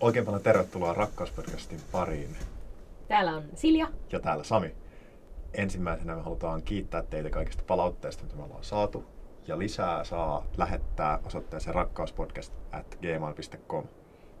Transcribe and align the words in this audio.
Oikein 0.00 0.24
paljon 0.24 0.42
tervetuloa 0.42 0.94
Rakkauspodcastin 0.94 1.80
pariin. 1.92 2.36
Täällä 3.08 3.36
on 3.36 3.42
Silja. 3.54 3.88
Ja 4.12 4.20
täällä 4.20 4.44
Sami. 4.44 4.74
Ensimmäisenä 5.54 6.16
me 6.16 6.22
halutaan 6.22 6.62
kiittää 6.62 7.02
teitä 7.02 7.30
kaikista 7.30 7.62
palautteista, 7.66 8.24
mitä 8.24 8.36
me 8.36 8.42
ollaan 8.42 8.64
saatu. 8.64 9.04
Ja 9.46 9.58
lisää 9.58 10.04
saa 10.04 10.46
lähettää 10.56 11.18
osoitteeseen 11.26 11.74
rakkauspodcast 11.74 12.52
at 12.72 12.98
gmail.com. 13.00 13.84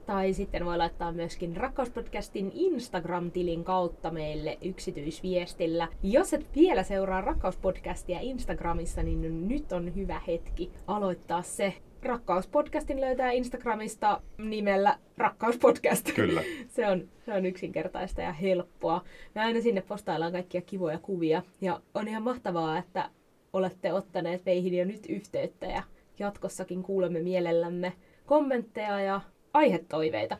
Tai 0.06 0.32
sitten 0.32 0.64
voi 0.64 0.78
laittaa 0.78 1.12
myöskin 1.12 1.56
Rakkauspodcastin 1.56 2.50
Instagram-tilin 2.54 3.64
kautta 3.64 4.10
meille 4.10 4.58
yksityisviestillä. 4.62 5.88
Jos 6.02 6.34
et 6.34 6.46
vielä 6.54 6.82
seuraa 6.82 7.20
Rakkauspodcastia 7.20 8.20
Instagramissa, 8.20 9.02
niin 9.02 9.48
nyt 9.48 9.72
on 9.72 9.94
hyvä 9.94 10.20
hetki 10.26 10.72
aloittaa 10.86 11.42
se. 11.42 11.74
Rakkauspodcastin 12.02 13.00
löytää 13.00 13.30
Instagramista 13.30 14.20
nimellä 14.38 14.98
Rakkauspodcast. 15.16 16.12
Kyllä. 16.12 16.42
se, 16.76 16.88
on, 16.88 17.08
se 17.24 17.32
on 17.32 17.46
yksinkertaista 17.46 18.22
ja 18.22 18.32
helppoa. 18.32 19.04
Me 19.34 19.40
aina 19.40 19.60
sinne 19.60 19.80
postaillaan 19.80 20.32
kaikkia 20.32 20.62
kivoja 20.62 20.98
kuvia. 20.98 21.42
Ja 21.60 21.80
on 21.94 22.08
ihan 22.08 22.22
mahtavaa, 22.22 22.78
että 22.78 23.10
olette 23.52 23.92
ottaneet 23.92 24.44
meihin 24.46 24.74
jo 24.74 24.84
nyt 24.84 25.06
yhteyttä 25.08 25.66
ja 25.66 25.82
jatkossakin 26.18 26.82
kuulemme 26.82 27.20
mielellämme 27.20 27.92
kommentteja 28.26 29.00
ja 29.00 29.20
aihetoiveita. 29.54 30.38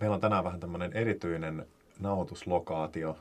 Meillä 0.00 0.14
on 0.14 0.20
tänään 0.20 0.44
vähän 0.44 0.60
tämmöinen 0.60 0.92
erityinen 0.92 1.66
nauhoituslokaatio. 2.00 3.16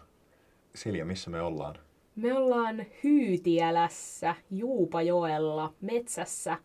Silja, 0.76 1.06
missä 1.06 1.30
me 1.30 1.42
ollaan? 1.42 1.76
Me 2.16 2.34
ollaan 2.34 2.86
Hyytiälässä, 3.04 4.36
Juupajoella, 4.52 5.74
metsässä. 5.82 6.58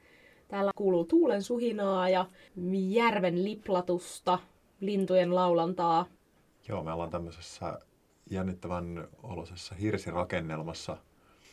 Täällä 0.53 0.70
kuuluu 0.77 1.05
tuulen 1.05 1.42
suhinaa 1.42 2.08
ja 2.08 2.27
järven 2.89 3.45
liplatusta, 3.45 4.39
lintujen 4.81 5.34
laulantaa. 5.34 6.06
Joo, 6.69 6.83
me 6.83 6.92
ollaan 6.92 7.11
tämmöisessä 7.11 7.78
jännittävän 8.31 9.08
olosessa 9.23 9.75
hirsirakennelmassa 9.75 10.97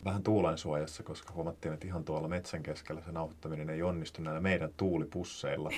vähän 0.06 0.24
tuulen 0.24 0.58
suojassa, 0.58 1.04
koska 1.04 1.34
huomattiin, 1.34 1.74
että 1.74 1.88
ihan 1.88 2.06
tuolla 2.06 2.28
metsän 2.28 2.64
keskellä 2.64 3.02
se 3.02 3.12
nauhoittaminen 3.12 3.70
ei 3.70 3.84
onnistu 3.84 4.22
näillä 4.22 4.42
meidän 4.42 4.72
tuulipusseilla. 4.78 5.70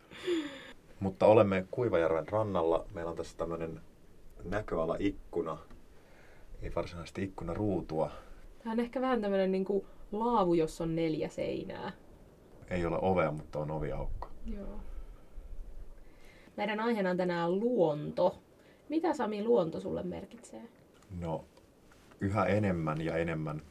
Mutta 1.00 1.26
olemme 1.26 1.66
Kuivajärven 1.70 2.28
rannalla. 2.28 2.86
Meillä 2.94 3.10
on 3.10 3.16
tässä 3.16 3.36
tämmöinen 3.36 3.80
näköala-ikkuna. 4.44 5.58
Ei 6.62 6.74
varsinaisesti 6.74 7.22
ikkuna 7.22 7.54
ruutua. 7.54 8.10
Tämä 8.62 8.72
on 8.72 8.80
ehkä 8.80 9.00
vähän 9.00 9.20
tämmöinen 9.20 9.52
niin 9.52 9.64
kuin 9.64 9.86
laavu, 10.12 10.54
jossa 10.54 10.84
on 10.84 10.96
neljä 10.96 11.28
seinää. 11.28 11.92
Ei 12.70 12.86
ole 12.86 12.98
ovea, 13.02 13.30
mutta 13.30 13.58
on 13.58 13.70
oviaukko. 13.70 14.28
Joo. 14.46 14.80
Meidän 16.56 16.80
aiheena 16.80 17.10
on 17.10 17.16
tänään 17.16 17.60
luonto. 17.60 18.38
Mitä 18.88 19.14
Sami 19.14 19.44
luonto 19.44 19.80
sulle 19.80 20.02
merkitsee? 20.02 20.62
No, 21.20 21.44
yhä 22.20 22.44
enemmän 22.44 23.00
ja 23.00 23.16
enemmän 23.16 23.62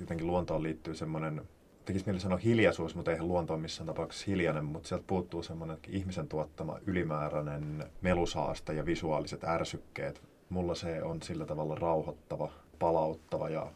jotenkin 0.00 0.26
luontoon 0.26 0.62
liittyy 0.62 0.94
semmoinen, 0.94 1.42
tekisi 1.84 2.06
mieli 2.06 2.20
sanoa 2.20 2.38
hiljaisuus, 2.38 2.94
mutta 2.94 3.10
eihän 3.10 3.28
luonto 3.28 3.52
ole 3.54 3.62
missään 3.62 3.86
tapauksessa 3.86 4.26
hiljainen, 4.26 4.64
mutta 4.64 4.88
sieltä 4.88 5.04
puuttuu 5.06 5.42
semmoinen 5.42 5.78
ihmisen 5.88 6.28
tuottama 6.28 6.78
ylimääräinen 6.86 7.84
melusaasta 8.00 8.72
ja 8.72 8.86
visuaaliset 8.86 9.44
ärsykkeet. 9.44 10.22
Mulla 10.48 10.74
se 10.74 11.02
on 11.02 11.22
sillä 11.22 11.46
tavalla 11.46 11.74
rauhoittava, 11.74 12.52
palauttava 12.78 13.48
ja 13.48 13.72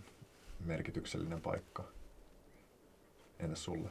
merkityksellinen 0.64 1.40
paikka. 1.40 1.84
Entäs 3.38 3.64
sulle? 3.64 3.88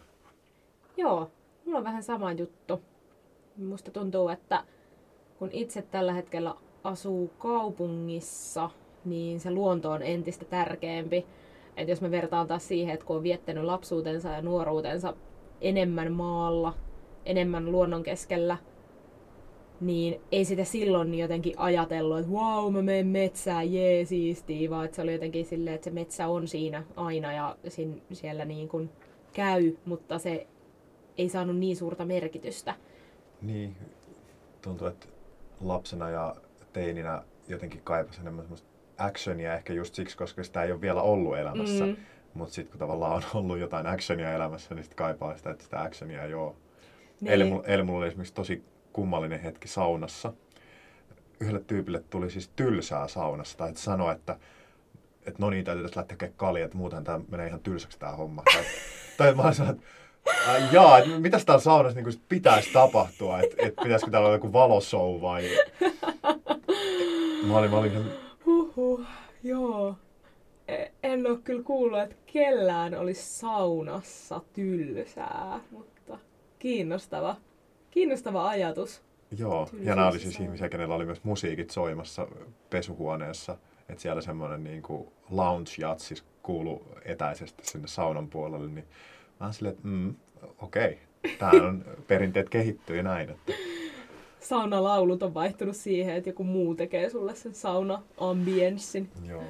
Joo, 1.02 1.32
mulla 1.66 1.78
on 1.78 1.84
vähän 1.84 2.04
sama 2.04 2.32
juttu. 2.32 2.82
Musta 3.58 3.92
tuntuu, 3.92 4.30
että 4.30 4.64
kun 5.40 5.50
itse 5.52 5.82
tällä 5.82 6.14
hetkellä 6.14 6.56
asuu 6.84 7.32
kaupungissa, 7.38 8.70
niin 9.06 9.40
se 9.40 9.52
luonto 9.52 9.92
on 9.92 10.04
entistä 10.04 10.46
tärkeämpi. 10.46 11.26
Et 11.78 11.88
jos 11.88 12.02
me 12.02 12.12
vertaan 12.12 12.48
taas 12.48 12.68
siihen, 12.68 12.94
että 12.94 13.06
kun 13.06 13.16
on 13.16 13.24
viettänyt 13.24 13.64
lapsuutensa 13.64 14.30
ja 14.30 14.42
nuoruutensa 14.42 15.14
enemmän 15.62 16.12
maalla, 16.12 16.74
enemmän 17.26 17.72
luonnon 17.72 18.04
keskellä, 18.04 18.58
niin 19.82 20.22
ei 20.32 20.46
sitä 20.46 20.64
silloin 20.64 21.14
jotenkin 21.14 21.60
ajatellut, 21.60 22.20
että 22.20 22.32
wow, 22.32 22.74
mä 22.74 22.82
menen 22.82 23.08
metsään, 23.08 23.74
jee, 23.74 24.06
siistii, 24.06 24.70
vaan 24.70 24.86
että 24.86 24.96
se 24.96 25.02
oli 25.02 25.14
jotenkin 25.14 25.46
silleen, 25.46 25.76
että 25.76 25.86
se 25.86 25.92
metsä 25.92 26.28
on 26.28 26.48
siinä 26.48 26.84
aina 26.96 27.34
ja 27.34 27.56
sin, 27.68 28.02
siellä 28.14 28.46
niin 28.46 28.70
kuin 28.70 28.90
käy, 29.34 29.74
mutta 29.86 30.20
se 30.20 30.48
ei 31.18 31.30
saanut 31.30 31.58
niin 31.58 31.76
suurta 31.76 32.06
merkitystä. 32.06 32.76
Niin, 33.42 33.76
tuntuu, 34.62 34.88
että 34.88 35.08
lapsena 35.62 36.10
ja 36.10 36.36
teininä 36.74 37.24
jotenkin 37.48 37.82
kaipasi 37.84 38.22
enemmän 38.22 38.44
semmoista 38.44 38.68
actionia 38.98 39.56
ehkä 39.56 39.74
just 39.74 39.96
siksi, 39.96 40.18
koska 40.18 40.44
sitä 40.44 40.64
ei 40.64 40.72
ole 40.72 40.82
vielä 40.82 41.02
ollut 41.02 41.38
elämässä. 41.38 41.86
Mm. 41.86 41.96
Mutta 42.34 42.54
sitten 42.54 42.72
kun 42.72 42.80
tavallaan 42.80 43.14
on 43.14 43.24
ollut 43.34 43.60
jotain 43.60 43.88
actionia 43.88 44.34
elämässä, 44.34 44.76
niin 44.76 44.84
sitten 44.84 44.98
kaipaa 44.98 45.38
sitä, 45.38 45.52
että 45.52 45.64
sitä 45.64 45.82
actionia 45.82 46.24
ei 46.24 46.34
ole. 46.34 46.54
Niin. 47.22 47.32
Eilen, 47.32 47.48
mulla, 47.48 47.64
eilen 47.68 47.86
mulla 47.86 48.00
oli 48.00 48.08
esimerkiksi 48.08 48.34
tosi 48.34 48.64
kummallinen 48.94 49.40
hetki 49.40 49.68
saunassa. 49.68 50.34
Yhdelle 51.40 51.64
tyypille 51.68 52.04
tuli 52.10 52.32
siis 52.32 52.48
tylsää 52.48 53.08
saunassa, 53.08 53.58
tai 53.58 53.70
että 53.70 53.82
sanoi, 53.82 54.14
että 54.14 54.38
että 55.26 55.40
no 55.40 55.50
niin, 55.50 55.66
täytyy 55.66 55.84
tässä 55.84 56.00
lähteä 56.00 56.18
tekemään 56.18 56.58
että 56.58 56.78
muuten 56.78 57.04
tämä 57.04 57.20
menee 57.30 57.48
ihan 57.48 57.60
tylsäksi 57.60 58.00
tämä 58.00 58.12
homma. 58.12 58.44
tai, 58.54 58.64
tai 59.18 59.34
mä 59.36 59.54
sanoin, 59.54 59.76
että 59.76 59.88
äh, 60.30 60.74
jaa, 60.74 61.06
mitä 61.20 61.40
täällä 61.46 61.64
saunassa 61.64 62.02
niin 62.02 62.22
pitäisi 62.30 62.74
tapahtua, 62.74 63.40
että, 63.40 63.56
että 63.60 63.84
pitäisikö 63.84 64.12
täällä 64.12 64.26
olla 64.26 64.36
joku 64.36 64.54
valoshow 64.54 65.22
vai... 65.22 65.50
Mä 67.48 67.58
olin, 67.58 67.72
mä 67.72 67.78
olin 67.78 68.12
Huhhuh, 68.46 69.06
joo. 69.44 69.96
E, 70.68 70.86
en 71.04 71.28
ole 71.28 71.38
kyllä 71.38 71.64
kuullut, 71.64 72.00
että 72.00 72.16
kellään 72.26 72.96
olisi 72.96 73.40
saunassa 73.40 74.42
tylsää, 74.54 75.60
mutta 75.72 76.18
kiinnostava, 76.60 77.36
kiinnostava 77.92 78.50
ajatus. 78.50 79.02
Joo, 79.38 79.70
ja 79.80 79.96
nämä 79.96 80.08
oli 80.08 80.20
siis 80.20 80.40
ihmisiä, 80.40 80.70
kenellä 80.70 80.96
oli 80.96 81.06
myös 81.06 81.24
musiikit 81.24 81.70
soimassa 81.70 82.28
pesuhuoneessa. 82.70 83.58
Että 83.90 84.02
siellä 84.02 84.22
semmoinen 84.22 84.64
niin 84.64 84.82
kuin 84.82 85.08
lounge-jatsis 85.30 86.24
kuulu 86.44 86.84
etäisesti 87.06 87.64
sinne 87.66 87.88
saunan 87.88 88.28
puolelle. 88.28 88.68
Niin 88.68 88.88
mä 89.42 89.52
silleen, 89.52 89.76
että 89.76 89.88
mm, 89.88 90.16
okei, 90.62 91.00
okay. 91.26 91.38
tämä 91.38 91.68
on 91.68 91.86
perinteet 92.08 92.50
kehittyy 92.50 93.04
näin. 93.04 93.30
Että 93.30 93.54
saunalaulut 94.40 95.24
on 95.24 95.34
vaihtunut 95.34 95.76
siihen, 95.76 96.16
että 96.16 96.30
joku 96.30 96.44
muu 96.44 96.76
tekee 96.76 97.10
sulle 97.10 97.36
sen 97.36 97.56
sauna-ambienssin. 97.56 99.10
Joo. 99.28 99.44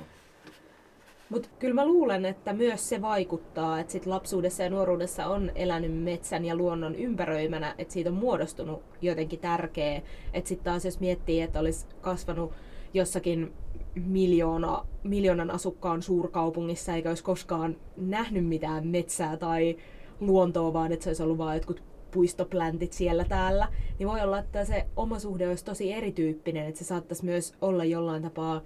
Mutta 1.30 1.50
kyllä 1.60 1.74
mä 1.74 1.86
luulen, 1.86 2.26
että 2.26 2.54
myös 2.54 2.90
se 2.90 3.02
vaikuttaa, 3.02 3.80
että 3.80 3.92
sit 3.92 4.06
lapsuudessa 4.06 4.64
ja 4.64 4.70
nuoruudessa 4.70 5.28
on 5.28 5.52
elänyt 5.56 6.04
metsän 6.04 6.46
ja 6.46 6.56
luonnon 6.56 6.96
ympäröimänä, 6.96 7.76
että 7.78 7.94
siitä 7.94 8.10
on 8.10 8.16
muodostunut 8.16 8.84
jotenkin 9.02 9.40
tärkeä. 9.40 10.02
Että 10.34 10.48
sitten 10.48 10.66
taas 10.66 10.86
jos 10.86 11.00
miettii, 11.00 11.42
että 11.42 11.60
olisi 11.60 11.86
kasvanut 12.02 12.54
jossakin 12.94 13.54
miljoona, 13.96 14.86
miljoonan 15.04 15.52
asukkaan 15.52 16.02
suurkaupungissa 16.02 16.96
eikä 16.96 17.10
olisi 17.10 17.24
koskaan 17.24 17.76
nähnyt 17.98 18.46
mitään 18.46 18.88
metsää 18.88 19.38
tai 19.38 19.78
luontoa, 20.20 20.74
vaan 20.74 20.92
että 20.92 21.04
se 21.04 21.10
olisi 21.10 21.24
ollut 21.24 21.38
vain 21.38 21.58
jotkut 21.58 21.84
puistopläntit 22.12 22.94
siellä 22.94 23.26
täällä, 23.26 23.68
niin 24.00 24.10
voi 24.10 24.22
olla, 24.22 24.40
että 24.40 24.66
se 24.66 24.86
oma 24.96 25.20
suhde 25.20 25.48
olisi 25.48 25.66
tosi 25.66 25.94
erityyppinen, 25.94 26.66
että 26.66 26.80
se 26.80 26.86
saattaisi 26.86 27.26
myös 27.26 27.54
olla 27.62 27.84
jollain 27.84 28.24
tapaa, 28.24 28.62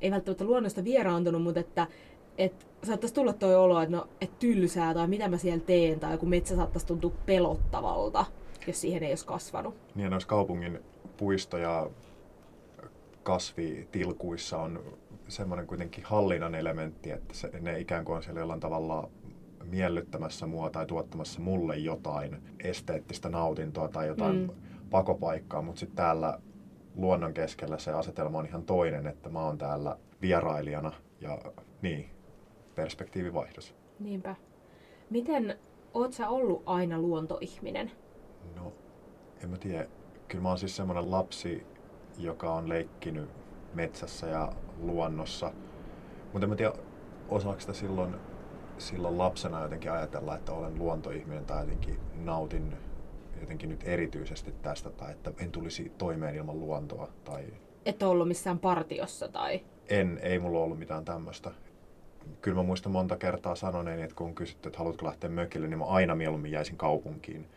ei 0.00 0.10
välttämättä 0.10 0.44
luonnosta 0.44 0.84
vieraantunut, 0.84 1.42
mutta 1.42 1.60
että 1.60 1.86
et 2.38 2.66
saattaisi 2.84 3.14
tulla 3.14 3.32
tuo 3.32 3.58
olo, 3.58 3.80
että 3.80 3.96
no, 3.96 4.06
et 4.20 4.38
tylsää 4.38 4.94
tai 4.94 5.08
mitä 5.08 5.28
mä 5.28 5.38
siellä 5.38 5.64
teen, 5.64 6.00
tai 6.00 6.12
joku 6.12 6.26
metsä 6.26 6.56
saattaisi 6.56 6.86
tuntua 6.86 7.12
pelottavalta, 7.26 8.24
jos 8.66 8.80
siihen 8.80 9.02
ei 9.02 9.10
olisi 9.10 9.26
kasvanut. 9.26 9.74
Niin, 9.94 10.10
noissa 10.10 10.28
kaupungin 10.28 10.80
puisto- 11.16 11.58
ja 11.58 11.90
kasvitilkuissa 13.22 14.58
on 14.58 14.98
semmoinen 15.28 15.66
kuitenkin 15.66 16.04
hallinnan 16.04 16.54
elementti, 16.54 17.10
että 17.10 17.34
se, 17.34 17.50
ne 17.60 17.80
ikään 17.80 18.04
kuin 18.04 18.16
on 18.16 18.22
siellä 18.22 18.40
jollain 18.40 18.60
tavalla 18.60 19.10
miellyttämässä 19.64 20.46
mua 20.46 20.70
tai 20.70 20.86
tuottamassa 20.86 21.40
mulle 21.40 21.76
jotain 21.76 22.42
esteettistä 22.64 23.28
nautintoa 23.28 23.88
tai 23.88 24.06
jotain 24.06 24.36
mm. 24.36 24.50
pakopaikkaa, 24.90 25.62
mutta 25.62 25.78
sitten 25.78 25.96
täällä 25.96 26.38
luonnon 26.96 27.34
keskellä 27.34 27.78
se 27.78 27.92
asetelma 27.92 28.38
on 28.38 28.46
ihan 28.46 28.62
toinen, 28.62 29.06
että 29.06 29.28
mä 29.28 29.40
oon 29.40 29.58
täällä 29.58 29.96
vierailijana 30.22 30.92
ja 31.20 31.38
niin, 31.82 32.10
perspektiivivaihdos. 32.74 33.74
Niinpä. 33.98 34.36
Miten, 35.10 35.58
oot 35.94 36.12
sä 36.12 36.28
ollut 36.28 36.62
aina 36.66 36.98
luontoihminen? 36.98 37.90
No, 38.56 38.72
en 39.42 39.50
mä 39.50 39.56
tiedä. 39.56 39.86
Kyllä 40.28 40.42
mä 40.42 40.48
oon 40.48 40.58
siis 40.58 40.76
semmoinen 40.76 41.10
lapsi, 41.10 41.66
joka 42.18 42.54
on 42.54 42.68
leikkinyt 42.68 43.30
metsässä 43.74 44.26
ja 44.26 44.52
luonnossa. 44.78 45.52
Mutta 46.32 46.46
en 46.46 46.56
tiedä, 46.56 46.72
osaako 47.28 47.60
sitä 47.60 47.72
silloin 47.72 48.16
silloin 48.78 49.18
lapsena 49.18 49.62
jotenkin 49.62 49.92
ajatella, 49.92 50.36
että 50.36 50.52
olen 50.52 50.78
luontoihminen 50.78 51.44
tai 51.44 51.60
jotenkin 51.60 51.98
nautin 52.14 52.76
jotenkin 53.42 53.68
nyt 53.68 53.80
erityisesti 53.84 54.54
tästä, 54.62 54.90
tai 54.90 55.12
että 55.12 55.32
en 55.38 55.50
tulisi 55.50 55.92
toimeen 55.98 56.34
ilman 56.34 56.60
luontoa. 56.60 57.08
Tai... 57.24 57.44
Et 57.86 58.02
ole 58.02 58.10
ollut 58.10 58.28
missään 58.28 58.58
partiossa 58.58 59.28
tai? 59.28 59.60
En, 59.88 60.18
ei 60.22 60.38
mulla 60.38 60.60
ollut 60.60 60.78
mitään 60.78 61.04
tämmöistä. 61.04 61.50
Kyllä 62.40 62.56
mä 62.56 62.62
muistan 62.62 62.92
monta 62.92 63.16
kertaa 63.16 63.54
sanoneeni, 63.54 64.02
että 64.02 64.16
kun 64.16 64.34
kysytty, 64.34 64.68
että 64.68 64.78
haluatko 64.78 65.06
lähteä 65.06 65.30
mökille, 65.30 65.68
niin 65.68 65.78
mä 65.78 65.84
aina 65.84 66.14
mieluummin 66.14 66.52
jäisin 66.52 66.76
kaupunkiin. 66.76 67.48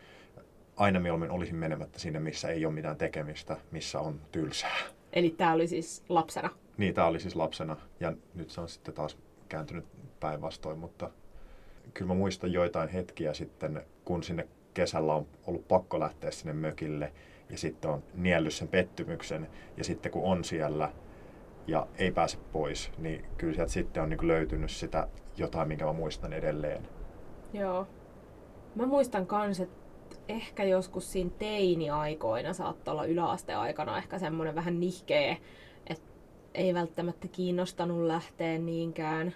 Aina 0.76 1.00
mieluummin 1.00 1.30
olisin 1.30 1.56
menemättä 1.56 1.98
sinne, 1.98 2.20
missä 2.20 2.48
ei 2.48 2.66
ole 2.66 2.74
mitään 2.74 2.96
tekemistä, 2.96 3.56
missä 3.70 4.00
on 4.00 4.20
tylsää. 4.32 4.76
Eli 5.12 5.30
tämä 5.30 5.52
oli 5.52 5.66
siis 5.66 6.04
lapsena? 6.08 6.50
Niin, 6.76 6.94
tämä 6.94 7.06
oli 7.06 7.20
siis 7.20 7.36
lapsena. 7.36 7.76
Ja 8.00 8.12
nyt 8.34 8.50
se 8.50 8.60
on 8.60 8.68
sitten 8.68 8.94
taas 8.94 9.18
kääntynyt 9.48 9.84
päinvastoin, 10.20 10.78
mutta 10.78 11.10
kyllä 11.94 12.08
mä 12.08 12.14
muistan 12.14 12.52
joitain 12.52 12.88
hetkiä 12.88 13.34
sitten, 13.34 13.82
kun 14.04 14.22
sinne 14.22 14.48
kesällä 14.74 15.14
on 15.14 15.26
ollut 15.46 15.68
pakko 15.68 16.00
lähteä 16.00 16.30
sinne 16.30 16.52
mökille 16.52 17.12
ja 17.50 17.58
sitten 17.58 17.90
on 17.90 18.02
niellyt 18.14 18.52
sen 18.54 18.68
pettymyksen 18.68 19.48
ja 19.76 19.84
sitten 19.84 20.12
kun 20.12 20.24
on 20.24 20.44
siellä 20.44 20.92
ja 21.66 21.86
ei 21.98 22.12
pääse 22.12 22.38
pois, 22.52 22.92
niin 22.98 23.24
kyllä 23.38 23.54
sieltä 23.54 23.72
sitten 23.72 24.02
on 24.02 24.08
niin 24.08 24.28
löytynyt 24.28 24.70
sitä 24.70 25.08
jotain, 25.36 25.68
minkä 25.68 25.84
mä 25.84 25.92
muistan 25.92 26.32
edelleen. 26.32 26.88
Joo. 27.52 27.86
Mä 28.74 28.86
muistan 28.86 29.26
kans, 29.26 29.60
että 29.60 29.85
ehkä 30.28 30.64
joskus 30.64 31.12
siinä 31.12 31.30
teini-aikoina 31.38 32.52
saattaa 32.52 32.92
olla 32.92 33.04
yläasteaikana 33.04 33.98
ehkä 33.98 34.18
semmoinen 34.18 34.54
vähän 34.54 34.80
nihkeä, 34.80 35.36
että 35.86 36.04
ei 36.54 36.74
välttämättä 36.74 37.28
kiinnostanut 37.28 38.06
lähteä 38.06 38.58
niinkään. 38.58 39.34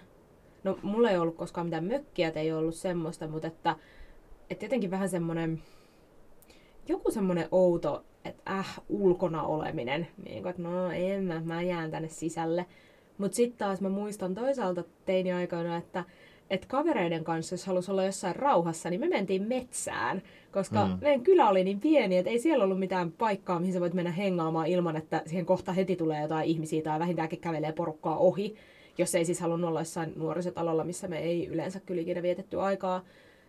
No, 0.63 0.79
mulla 0.81 1.09
ei 1.09 1.17
ollut 1.17 1.35
koskaan 1.35 1.67
mitään 1.67 1.83
mökkiä, 1.83 2.31
ei 2.35 2.51
ollut 2.51 2.75
semmoista, 2.75 3.27
mutta 3.27 3.47
että, 3.47 3.75
että 4.49 4.65
jotenkin 4.65 4.91
vähän 4.91 5.09
semmoinen, 5.09 5.61
joku 6.87 7.11
semmoinen 7.11 7.47
outo, 7.51 8.05
että 8.25 8.51
äh, 8.51 8.79
ulkona 8.89 9.43
oleminen. 9.43 10.07
Niin 10.25 10.41
kuin, 10.43 10.49
että 10.49 10.61
no 10.61 10.91
en 10.91 11.23
mä, 11.23 11.41
mä 11.45 11.61
jään 11.61 11.91
tänne 11.91 12.09
sisälle. 12.09 12.65
Mutta 13.17 13.35
sitten 13.35 13.57
taas 13.57 13.81
mä 13.81 13.89
muistan 13.89 14.35
toisaalta 14.35 14.83
teini-aikoina, 15.05 15.77
että 15.77 16.03
että 16.51 16.67
kavereiden 16.67 17.23
kanssa, 17.23 17.53
jos 17.53 17.65
halusi 17.65 17.91
olla 17.91 18.03
jossain 18.03 18.35
rauhassa, 18.35 18.89
niin 18.89 18.99
me 18.99 19.09
mentiin 19.09 19.43
metsään, 19.43 20.21
koska 20.51 20.85
mm. 20.85 20.97
meidän 21.01 21.21
kylä 21.21 21.49
oli 21.49 21.63
niin 21.63 21.79
pieni, 21.79 22.17
että 22.17 22.31
ei 22.31 22.39
siellä 22.39 22.63
ollut 22.63 22.79
mitään 22.79 23.11
paikkaa, 23.11 23.59
mihin 23.59 23.73
sä 23.73 23.79
voit 23.79 23.93
mennä 23.93 24.11
hengaamaan 24.11 24.67
ilman, 24.67 24.95
että 24.95 25.21
siihen 25.25 25.45
kohta 25.45 25.73
heti 25.73 25.95
tulee 25.95 26.21
jotain 26.21 26.45
ihmisiä 26.45 26.81
tai 26.81 26.99
vähintäänkin 26.99 27.39
kävelee 27.39 27.71
porukkaa 27.71 28.17
ohi, 28.17 28.55
jos 28.97 29.15
ei 29.15 29.25
siis 29.25 29.39
halunnut 29.39 29.67
olla 29.67 29.81
jossain 29.81 30.13
nuorisotalolla, 30.15 30.83
missä 30.83 31.07
me 31.07 31.19
ei 31.19 31.47
yleensä 31.47 31.79
kyllä 31.79 32.01
ikinä 32.01 32.21
vietetty 32.21 32.61
aikaa. 32.61 33.03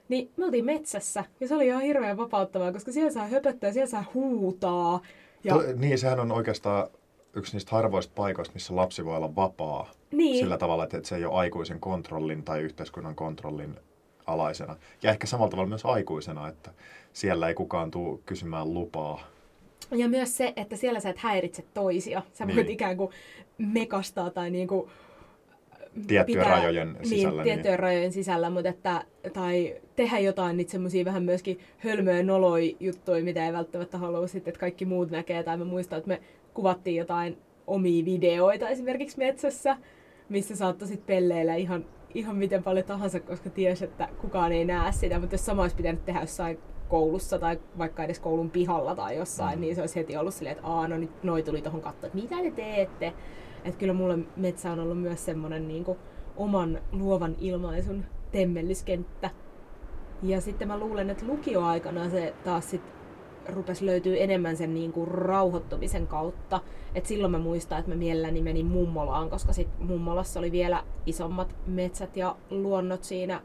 Niin 0.08 0.30
me 0.36 0.44
oltiin 0.44 0.64
metsässä 0.64 1.24
ja 1.40 1.48
se 1.48 1.54
oli 1.54 1.66
ihan 1.66 1.82
hirveän 1.82 2.16
vapauttavaa, 2.16 2.72
koska 2.72 2.92
siellä 2.92 3.10
saa 3.10 3.26
höpöttää, 3.26 3.72
siellä 3.72 3.90
saa 3.90 4.04
huutaa. 4.14 5.00
Ja... 5.44 5.54
To, 5.54 5.62
niin, 5.76 5.98
sehän 5.98 6.20
on 6.20 6.32
oikeastaan 6.32 6.88
yksi 7.34 7.52
niistä 7.52 7.76
harvoista 7.76 8.12
paikoista, 8.14 8.54
missä 8.54 8.76
lapsi 8.76 9.04
voi 9.04 9.16
olla 9.16 9.36
vapaa 9.36 9.90
niin. 10.12 10.38
sillä 10.38 10.58
tavalla, 10.58 10.84
että 10.84 11.00
se 11.02 11.16
ei 11.16 11.24
ole 11.24 11.34
aikuisen 11.34 11.80
kontrollin 11.80 12.42
tai 12.42 12.60
yhteiskunnan 12.60 13.14
kontrollin 13.14 13.76
alaisena. 14.26 14.76
Ja 15.02 15.10
ehkä 15.10 15.26
samalla 15.26 15.50
tavalla 15.50 15.68
myös 15.68 15.86
aikuisena, 15.86 16.48
että 16.48 16.70
siellä 17.12 17.48
ei 17.48 17.54
kukaan 17.54 17.90
tule 17.90 18.18
kysymään 18.26 18.74
lupaa. 18.74 19.20
Ja 19.90 20.08
myös 20.08 20.36
se, 20.36 20.52
että 20.56 20.76
siellä 20.76 21.00
sä 21.00 21.10
et 21.10 21.18
häiritse 21.18 21.64
toisia. 21.74 22.22
Sä 22.32 22.44
niin. 22.44 22.56
voit 22.56 22.70
ikään 22.70 22.96
kuin 22.96 23.10
mekastaa 23.58 24.30
tai 24.30 24.50
niin 24.50 24.68
kuin 24.68 24.90
tiettyjen 26.06 26.44
pitää, 26.44 26.58
rajojen 26.58 26.92
niin, 26.92 27.08
sisällä. 27.08 27.42
Niin, 27.42 27.54
tiettyjen 27.54 27.78
rajojen 27.78 28.12
sisällä, 28.12 28.50
mutta 28.50 28.68
että, 28.68 29.04
tai 29.32 29.80
tehdä 29.96 30.18
jotain 30.18 30.56
niitä 30.56 30.72
semmoisia 30.72 31.04
vähän 31.04 31.22
myöskin 31.22 31.60
hölmöjä 31.78 32.22
noloja 32.22 32.72
juttuja, 32.80 33.24
mitä 33.24 33.46
ei 33.46 33.52
välttämättä 33.52 33.98
halua 33.98 34.26
sitten, 34.26 34.50
että 34.50 34.60
kaikki 34.60 34.84
muut 34.84 35.10
näkee. 35.10 35.42
Tai 35.42 35.56
mä 35.56 35.64
muistan, 35.64 35.98
että 35.98 36.08
me 36.08 36.20
kuvattiin 36.54 36.96
jotain 36.96 37.38
omia 37.66 38.04
videoita 38.04 38.68
esimerkiksi 38.68 39.18
metsässä, 39.18 39.76
missä 40.32 40.56
saattoi 40.56 40.88
sitten 40.88 41.06
pelleillä 41.06 41.54
ihan, 41.54 41.84
ihan 42.14 42.36
miten 42.36 42.62
paljon 42.62 42.86
tahansa, 42.86 43.20
koska 43.20 43.50
ties, 43.50 43.82
että 43.82 44.08
kukaan 44.20 44.52
ei 44.52 44.64
näe 44.64 44.92
sitä. 44.92 45.18
Mutta 45.18 45.34
jos 45.34 45.46
sama 45.46 45.62
olisi 45.62 45.76
pitänyt 45.76 46.04
tehdä 46.04 46.20
jossain 46.20 46.58
koulussa 46.88 47.38
tai 47.38 47.60
vaikka 47.78 48.04
edes 48.04 48.20
koulun 48.20 48.50
pihalla 48.50 48.94
tai 48.94 49.16
jossain, 49.16 49.58
mm. 49.58 49.60
niin 49.60 49.74
se 49.74 49.80
olisi 49.80 49.96
heti 49.96 50.16
ollut 50.16 50.34
silleen, 50.34 50.56
että 50.56 50.66
aah, 50.66 50.88
no 50.88 50.96
nyt 50.96 51.22
noi 51.22 51.42
tuli 51.42 51.62
tuohon 51.62 51.80
katsoa, 51.80 52.06
että 52.06 52.18
mitä 52.18 52.36
te 52.42 52.50
teette. 52.50 53.12
Että 53.64 53.78
kyllä 53.78 53.92
mulle 53.92 54.18
metsä 54.36 54.72
on 54.72 54.80
ollut 54.80 55.00
myös 55.00 55.24
semmoinen 55.24 55.68
niin 55.68 55.84
oman 56.36 56.78
luovan 56.92 57.36
ilmaisun 57.38 58.04
temmellyskenttä. 58.32 59.30
Ja 60.22 60.40
sitten 60.40 60.68
mä 60.68 60.78
luulen, 60.78 61.10
että 61.10 61.26
lukioaikana 61.26 62.10
se 62.10 62.34
taas 62.44 62.70
sit 62.70 62.82
rupesi 63.48 63.86
löytyy 63.86 64.22
enemmän 64.22 64.56
sen 64.56 64.74
niin 64.74 64.92
kuin 64.92 65.08
rauhoittumisen 65.08 66.06
kautta. 66.06 66.60
Et 66.94 67.06
silloin 67.06 67.30
mä 67.30 67.38
muistan, 67.38 67.78
että 67.78 67.90
mä 67.90 67.96
mielelläni 67.96 68.42
menin 68.42 68.66
mummolaan, 68.66 69.30
koska 69.30 69.52
sit 69.52 69.68
mummolassa 69.78 70.40
oli 70.40 70.52
vielä 70.52 70.84
isommat 71.06 71.56
metsät 71.66 72.16
ja 72.16 72.36
luonnot 72.50 73.04
siinä 73.04 73.42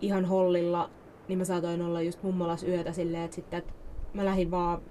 ihan 0.00 0.24
hollilla. 0.24 0.90
Niin 1.28 1.38
mä 1.38 1.44
saatoin 1.44 1.82
olla 1.82 2.02
just 2.02 2.22
mummolas 2.22 2.62
yötä 2.62 2.92
silleen, 2.92 3.24
että 3.24 3.34
sitten 3.34 3.58
että 3.58 3.72
mä 4.14 4.24
lähdin 4.24 4.50
vaan 4.50 4.82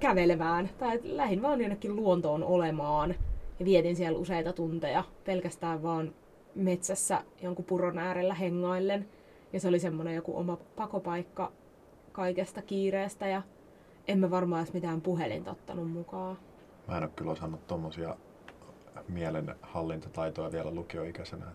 kävelevään 0.00 0.70
tai 0.78 1.00
lähdin 1.04 1.42
vaan 1.42 1.60
jonnekin 1.60 1.96
luontoon 1.96 2.44
olemaan. 2.44 3.14
Ja 3.58 3.64
vietin 3.64 3.96
siellä 3.96 4.18
useita 4.18 4.52
tunteja 4.52 5.04
pelkästään 5.24 5.82
vaan 5.82 6.14
metsässä 6.54 7.22
jonkun 7.42 7.64
puron 7.64 7.98
äärellä 7.98 8.34
hengaillen. 8.34 9.08
Ja 9.52 9.60
se 9.60 9.68
oli 9.68 9.78
semmoinen 9.78 10.14
joku 10.14 10.38
oma 10.38 10.56
pakopaikka 10.76 11.52
kaikesta 12.12 12.62
kiireestä 12.62 13.26
ja 13.26 13.42
en 14.08 14.18
mä 14.18 14.30
varmaan 14.30 14.62
edes 14.62 14.74
mitään 14.74 15.00
puhelinta 15.00 15.50
ottanut 15.50 15.90
mukaan. 15.90 16.38
Mä 16.88 16.96
en 16.96 17.02
ole 17.02 17.12
kyllä 17.16 17.32
osannut 17.32 17.66
tommosia 17.66 18.16
mielenhallintataitoja 19.08 20.52
vielä 20.52 20.74
lukioikäisenä. 20.74 21.46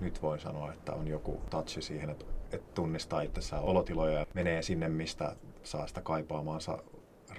Nyt 0.00 0.22
voin 0.22 0.40
sanoa, 0.40 0.72
että 0.72 0.92
on 0.92 1.08
joku 1.08 1.40
touchi 1.50 1.82
siihen, 1.82 2.10
että, 2.10 2.24
että 2.52 2.72
tunnistaa 2.74 3.20
itsessään 3.20 3.62
olotiloja 3.62 4.18
ja 4.18 4.26
menee 4.34 4.62
sinne, 4.62 4.88
mistä 4.88 5.36
saa 5.62 5.86
sitä 5.86 6.00
kaipaamaansa 6.00 6.78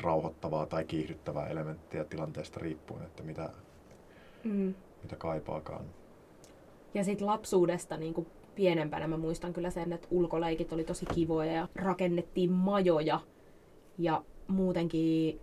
rauhoittavaa 0.01 0.65
tai 0.65 0.86
kiihdyttävää 0.86 1.48
elementtiä 1.48 2.03
tilanteesta 2.03 2.59
riippuen, 2.59 3.03
että 3.03 3.24
mitä, 3.24 3.50
mm. 4.43 4.74
mitä 5.03 5.15
kaipaakaan. 5.15 5.86
Ja 6.93 7.03
sitten 7.03 7.27
lapsuudesta 7.27 7.98
niin 7.98 8.13
kuin 8.13 8.27
pienempänä 8.55 9.07
mä 9.07 9.17
muistan 9.17 9.53
kyllä 9.53 9.69
sen, 9.69 9.93
että 9.93 10.07
ulkoleikit 10.12 10.74
oli 10.74 10.83
tosi 10.83 11.05
kivoja 11.05 11.51
ja 11.51 11.67
rakennettiin 11.75 12.51
majoja 12.51 13.19
ja 14.00 14.24
muutenkin 14.48 15.39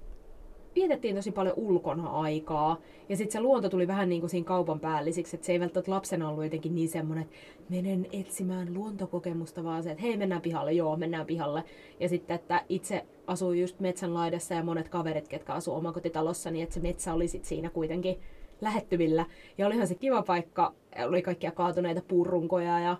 vietettiin 0.74 1.16
tosi 1.16 1.32
paljon 1.32 1.54
ulkona 1.56 2.10
aikaa. 2.10 2.80
Ja 3.08 3.16
sitten 3.16 3.32
se 3.32 3.40
luonto 3.40 3.68
tuli 3.68 3.86
vähän 3.86 4.08
niin 4.08 4.20
kuin 4.20 4.30
siinä 4.30 4.44
kaupan 4.44 4.80
päällisiksi, 4.80 5.36
että 5.36 5.46
se 5.46 5.52
ei 5.52 5.60
välttämättä 5.60 5.90
lapsena 5.90 6.28
ollut 6.28 6.44
jotenkin 6.44 6.74
niin 6.74 6.88
semmoinen, 6.88 7.24
että 7.24 7.36
menen 7.68 8.06
etsimään 8.12 8.74
luontokokemusta, 8.74 9.64
vaan 9.64 9.82
se, 9.82 9.90
että 9.90 10.02
hei 10.02 10.16
mennään 10.16 10.42
pihalle, 10.42 10.72
joo 10.72 10.96
mennään 10.96 11.26
pihalle. 11.26 11.64
Ja 12.00 12.08
sitten, 12.08 12.34
että 12.34 12.64
itse 12.68 13.06
asuu 13.26 13.52
just 13.52 13.80
metsän 13.80 14.14
laidassa 14.14 14.54
ja 14.54 14.64
monet 14.64 14.88
kaverit, 14.88 15.28
ketkä 15.28 15.52
asuu 15.52 15.74
omakotitalossa, 15.74 16.50
niin 16.50 16.62
että 16.62 16.74
se 16.74 16.80
metsä 16.80 17.14
oli 17.14 17.28
sitten 17.28 17.48
siinä 17.48 17.70
kuitenkin 17.70 18.20
lähettyvillä. 18.60 19.26
Ja 19.58 19.66
olihan 19.66 19.86
se 19.86 19.94
kiva 19.94 20.22
paikka, 20.22 20.74
oli 21.06 21.22
kaikkia 21.22 21.50
kaatuneita 21.50 22.02
puurunkoja 22.08 22.80
ja 22.80 22.96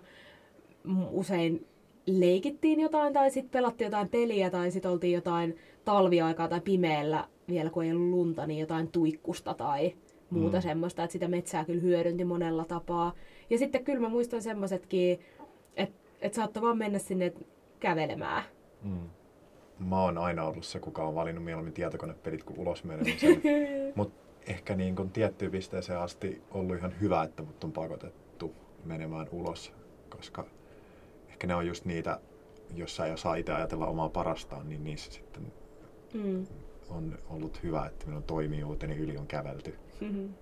usein 1.11 1.65
leikittiin 2.07 2.79
jotain 2.79 3.13
tai 3.13 3.31
sitten 3.31 3.51
pelattiin 3.51 3.85
jotain 3.85 4.09
peliä 4.09 4.49
tai 4.49 4.71
sitten 4.71 4.91
oltiin 4.91 5.13
jotain 5.13 5.55
talviaikaa 5.85 6.47
tai 6.47 6.61
pimeällä 6.61 7.27
vielä 7.49 7.69
kun 7.69 7.83
ei 7.83 7.91
ollut 7.91 8.09
lunta, 8.09 8.47
niin 8.47 8.59
jotain 8.59 8.91
tuikkusta 8.91 9.53
tai 9.53 9.93
muuta 10.29 10.57
mm. 10.57 10.61
semmoista, 10.61 11.03
että 11.03 11.11
sitä 11.11 11.27
metsää 11.27 11.65
kyllä 11.65 11.81
hyödynti 11.81 12.25
monella 12.25 12.65
tapaa. 12.65 13.13
Ja 13.49 13.57
sitten 13.57 13.83
kyllä 13.83 13.99
mä 13.99 14.09
muistan 14.09 14.41
semmoisetkin, 14.41 15.19
että 15.75 15.97
et 16.21 16.33
saattoi 16.33 16.63
vaan 16.63 16.77
mennä 16.77 16.99
sinne 16.99 17.33
kävelemään. 17.79 18.43
Mm. 18.83 19.09
Mä 19.79 20.01
oon 20.01 20.17
aina 20.17 20.43
ollut 20.43 20.65
se, 20.65 20.79
kuka 20.79 21.03
on 21.03 21.15
valinnut 21.15 21.43
mieluummin 21.43 21.73
tietokonepelit 21.73 22.43
kuin 22.43 22.59
ulos 22.59 22.83
menemisen. 22.83 23.41
Mutta 23.95 24.27
ehkä 24.47 24.75
niin 24.75 24.95
kun 24.95 25.09
tiettyyn 25.09 25.51
pisteeseen 25.51 25.99
asti 25.99 26.41
ollut 26.51 26.77
ihan 26.77 26.93
hyvä, 27.01 27.23
että 27.23 27.43
mut 27.43 27.63
on 27.63 27.71
pakotettu 27.71 28.55
menemään 28.85 29.27
ulos, 29.31 29.73
koska 30.09 30.45
ehkä 31.37 31.47
ne 31.47 31.55
on 31.55 31.67
just 31.67 31.85
niitä, 31.85 32.19
jos 32.75 32.99
ei 32.99 33.11
osaa 33.11 33.35
itse 33.35 33.53
ajatella 33.53 33.87
omaa 33.87 34.09
parastaan, 34.09 34.69
niin 34.69 34.83
niissä 34.83 35.11
sitten 35.11 35.51
mm. 36.13 36.47
on 36.89 37.17
ollut 37.29 37.63
hyvä, 37.63 37.85
että 37.85 38.07
minun 38.07 38.23
toimijuuteni 38.23 38.97
yli 38.97 39.17
on 39.17 39.27
kävelty. 39.27 39.75
Mm-hmm. 40.01 40.33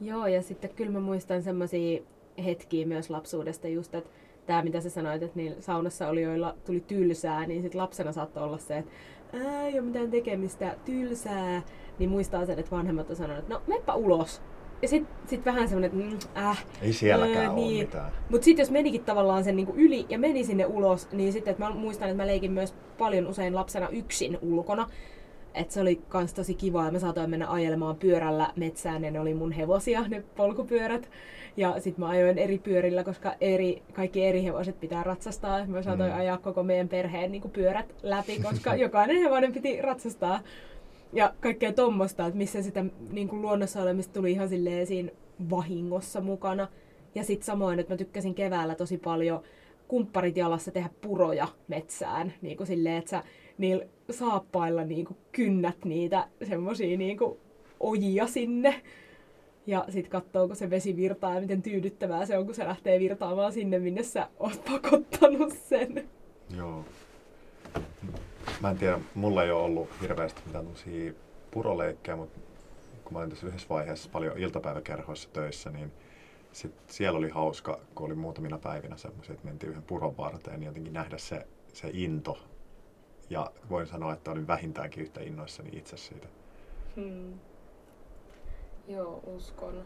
Joo, 0.00 0.26
ja 0.26 0.42
sitten 0.42 0.70
kyllä 0.70 0.90
mä 0.90 1.00
muistan 1.00 1.42
semmoisia 1.42 2.02
hetkiä 2.44 2.86
myös 2.86 3.10
lapsuudesta 3.10 3.68
just, 3.68 3.94
että 3.94 4.10
tämä 4.46 4.62
mitä 4.62 4.80
sä 4.80 4.90
sanoit, 4.90 5.22
että 5.22 5.36
niin 5.36 5.62
saunassa 5.62 6.08
oli, 6.08 6.22
joilla 6.22 6.56
tuli 6.66 6.80
tylsää, 6.80 7.46
niin 7.46 7.62
sitten 7.62 7.80
lapsena 7.80 8.12
saattoi 8.12 8.42
olla 8.42 8.58
se, 8.58 8.78
että 8.78 9.62
ei 9.66 9.78
ole 9.78 9.86
mitään 9.86 10.10
tekemistä, 10.10 10.76
tylsää, 10.84 11.62
niin 11.98 12.10
muistaa 12.10 12.46
sen, 12.46 12.58
että 12.58 12.76
vanhemmat 12.76 13.10
on 13.10 13.16
sanonut, 13.16 13.38
että 13.38 13.54
no 13.54 13.62
meppä 13.66 13.94
ulos. 13.94 14.42
Ja 14.82 14.88
sit, 14.88 15.06
sit 15.26 15.44
vähän 15.44 15.68
semmonen, 15.68 15.90
että 15.90 16.30
mm, 16.36 16.44
äh. 16.44 16.64
Ei 16.82 16.92
sielläkään 16.92 17.46
äh, 17.46 17.54
niin. 17.54 17.76
ole 17.76 17.84
mitään. 17.84 18.12
Mut 18.30 18.42
sit 18.42 18.58
jos 18.58 18.70
menikin 18.70 19.04
tavallaan 19.04 19.44
sen 19.44 19.56
niinku 19.56 19.74
yli 19.76 20.06
ja 20.08 20.18
meni 20.18 20.44
sinne 20.44 20.66
ulos, 20.66 21.08
niin 21.12 21.32
sitten 21.32 21.54
mä 21.58 21.70
muistan, 21.70 22.08
että 22.08 22.22
mä 22.22 22.26
leikin 22.26 22.52
myös 22.52 22.74
paljon 22.98 23.26
usein 23.26 23.54
lapsena 23.54 23.88
yksin 23.88 24.38
ulkona. 24.42 24.90
Et 25.54 25.70
se 25.70 25.80
oli 25.80 26.00
kans 26.08 26.34
tosi 26.34 26.54
kiva 26.54 26.84
ja 26.84 26.90
mä 26.90 26.98
saatoin 26.98 27.30
mennä 27.30 27.50
ajelemaan 27.50 27.96
pyörällä 27.96 28.52
metsään 28.56 29.04
ja 29.04 29.10
ne 29.10 29.20
oli 29.20 29.34
mun 29.34 29.52
hevosia, 29.52 30.04
ne 30.08 30.24
polkupyörät. 30.36 31.10
Ja 31.56 31.80
sit 31.80 31.98
mä 31.98 32.08
ajoin 32.08 32.38
eri 32.38 32.58
pyörillä, 32.58 33.04
koska 33.04 33.34
eri, 33.40 33.82
kaikki 33.92 34.24
eri 34.24 34.44
hevoset 34.44 34.80
pitää 34.80 35.02
ratsastaa. 35.02 35.66
Mä 35.66 35.82
saatoin 35.82 36.12
mm. 36.12 36.18
ajaa 36.18 36.38
koko 36.38 36.62
meidän 36.62 36.88
perheen 36.88 37.32
niin 37.32 37.50
pyörät 37.52 37.94
läpi, 38.02 38.40
koska 38.42 38.74
jokainen 38.84 39.22
hevonen 39.22 39.52
piti 39.52 39.82
ratsastaa. 39.82 40.40
Ja 41.12 41.34
kaikkea 41.40 41.72
tommosta, 41.72 42.26
että 42.26 42.38
missä 42.38 42.62
sitä 42.62 42.84
niin 43.10 43.28
kuin 43.28 43.42
luonnossa 43.42 43.82
olemista 43.82 44.12
tuli 44.12 44.32
ihan 44.32 44.48
silleen 44.48 44.86
siinä 44.86 45.10
vahingossa 45.50 46.20
mukana. 46.20 46.68
Ja 47.14 47.24
sitten 47.24 47.46
samoin, 47.46 47.78
että 47.78 47.92
mä 47.92 47.96
tykkäsin 47.96 48.34
keväällä 48.34 48.74
tosi 48.74 48.98
paljon 48.98 49.42
kumpparit 49.88 50.36
jalassa 50.36 50.70
tehdä 50.70 50.90
puroja 51.00 51.48
metsään. 51.68 52.32
Niin 52.42 52.56
kuin 52.56 52.66
silleen, 52.66 52.96
että 52.96 53.10
sä 53.10 53.22
niillä 53.58 53.86
saappailla 54.10 54.84
niin 54.84 55.06
kuin 55.06 55.16
kynnät 55.32 55.84
niitä 55.84 56.28
semmosia 56.48 56.98
niin 56.98 57.18
kuin 57.18 57.38
ojia 57.80 58.26
sinne. 58.26 58.82
Ja 59.66 59.84
sitten 59.88 60.10
katsoo, 60.10 60.46
kun 60.46 60.56
se 60.56 60.70
vesi 60.70 60.96
virtaa 60.96 61.34
ja 61.34 61.40
miten 61.40 61.62
tyydyttävää 61.62 62.26
se 62.26 62.38
on, 62.38 62.46
kun 62.46 62.54
se 62.54 62.64
lähtee 62.64 63.00
virtaamaan 63.00 63.52
sinne, 63.52 63.78
minne 63.78 64.02
sä 64.02 64.28
oot 64.38 64.64
pakottanut 64.64 65.52
sen. 65.52 66.08
Joo. 66.56 66.84
Mä 68.60 68.70
en 68.70 68.78
tiedä, 68.78 69.00
mulla 69.14 69.44
ei 69.44 69.50
ole 69.50 69.62
ollut 69.62 69.88
hirveästi 70.00 70.42
mitään 70.46 70.66
puroleikkejä, 71.50 72.16
mutta 72.16 72.40
kun 73.04 73.12
mä 73.12 73.18
olin 73.18 73.30
tässä 73.30 73.46
yhdessä 73.46 73.68
vaiheessa 73.68 74.10
paljon 74.12 74.38
iltapäiväkerhoissa 74.38 75.28
töissä, 75.32 75.70
niin 75.70 75.92
sit 76.52 76.74
siellä 76.86 77.18
oli 77.18 77.28
hauska, 77.28 77.80
kun 77.94 78.06
oli 78.06 78.14
muutamina 78.14 78.58
päivinä 78.58 78.96
semmoisia, 78.96 79.32
että 79.34 79.46
mentiin 79.46 79.70
yhden 79.70 79.82
puron 79.82 80.16
varteen, 80.16 80.60
niin 80.60 80.66
jotenkin 80.66 80.92
nähdä 80.92 81.18
se, 81.18 81.46
se 81.72 81.90
into. 81.92 82.38
Ja 83.30 83.50
voin 83.70 83.86
sanoa, 83.86 84.12
että 84.12 84.30
olin 84.30 84.46
vähintäänkin 84.46 85.02
yhtä 85.02 85.20
innoissani 85.20 85.70
itse 85.72 85.96
siitä. 85.96 86.26
Hmm. 86.96 87.34
Joo, 88.88 89.20
uskon. 89.26 89.84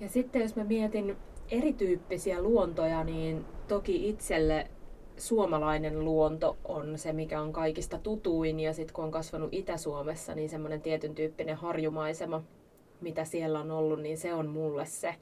Ja 0.00 0.08
sitten 0.08 0.42
jos 0.42 0.56
mä 0.56 0.64
mietin 0.64 1.16
erityyppisiä 1.50 2.42
luontoja, 2.42 3.04
niin 3.04 3.44
toki 3.68 4.08
itselle 4.08 4.70
suomalainen 5.16 6.04
luonto 6.04 6.56
on 6.64 6.98
se, 6.98 7.12
mikä 7.12 7.40
on 7.40 7.52
kaikista 7.52 7.98
tutuin. 7.98 8.60
Ja 8.60 8.72
sitten 8.72 8.94
kun 8.94 9.04
on 9.04 9.10
kasvanut 9.10 9.54
Itä-Suomessa, 9.54 10.34
niin 10.34 10.48
semmoinen 10.48 10.80
tietyn 10.80 11.14
tyyppinen 11.14 11.56
harjumaisema, 11.56 12.42
mitä 13.00 13.24
siellä 13.24 13.60
on 13.60 13.70
ollut, 13.70 14.00
niin 14.00 14.18
se 14.18 14.34
on 14.34 14.48
mulle 14.48 14.86
se 14.86 15.14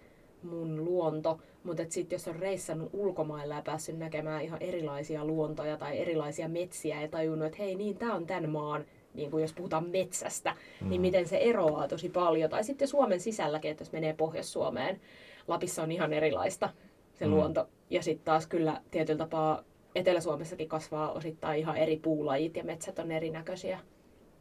mun 0.43 0.85
luonto. 0.85 1.39
Mutta 1.65 1.83
sitten 1.89 2.15
jos 2.17 2.29
on 2.29 2.37
reissannut 2.37 2.91
ulkomailla 2.93 3.55
ja 3.55 3.63
päässyt 3.63 3.99
näkemään 3.99 4.43
ihan 4.43 4.63
erilaisia 4.63 5.25
luontoja 5.25 5.77
tai 5.77 5.99
erilaisia 5.99 6.49
metsiä 6.49 7.03
ja 7.03 7.09
tajunnut, 7.09 7.47
että 7.47 7.63
hei 7.63 7.75
niin, 7.75 7.97
tämä 7.97 8.15
on 8.15 8.27
tämän 8.27 8.51
maan 8.51 8.85
niin 9.15 9.31
kuin 9.31 9.43
jos 9.43 9.53
puhutaan 9.53 9.89
metsästä, 9.89 10.51
niin 10.51 10.85
mm. 10.85 10.91
niin 10.91 11.01
miten 11.01 11.29
se 11.29 11.37
eroaa 11.37 11.89
tosi 11.89 12.09
paljon. 12.09 12.51
Tai 12.51 12.65
sitten 12.65 12.89
Suomen 12.89 13.21
sisälläkin, 13.21 13.71
että 13.71 13.83
jos 13.83 13.93
menee 13.93 14.13
Pohjois-Suomeen, 14.13 15.01
Lapissa 15.49 15.83
on 15.83 15.93
ihan 15.93 16.13
erilaista 16.13 16.71
se 17.13 17.27
mm. 17.27 17.31
luonto. 17.31 17.69
Ja 17.91 18.03
sitten 18.03 18.25
taas 18.25 18.47
kyllä 18.47 18.81
tietyllä 18.91 19.19
tapaa 19.19 19.63
Etelä-Suomessakin 19.95 20.69
kasvaa 20.69 21.13
osittain 21.13 21.61
ihan 21.61 21.77
eri 21.77 21.97
puulajit 21.97 22.57
ja 22.57 22.65
metsät 22.65 22.99
on 22.99 23.11
erinäköisiä. 23.11 23.81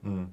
Mm. 0.01 0.27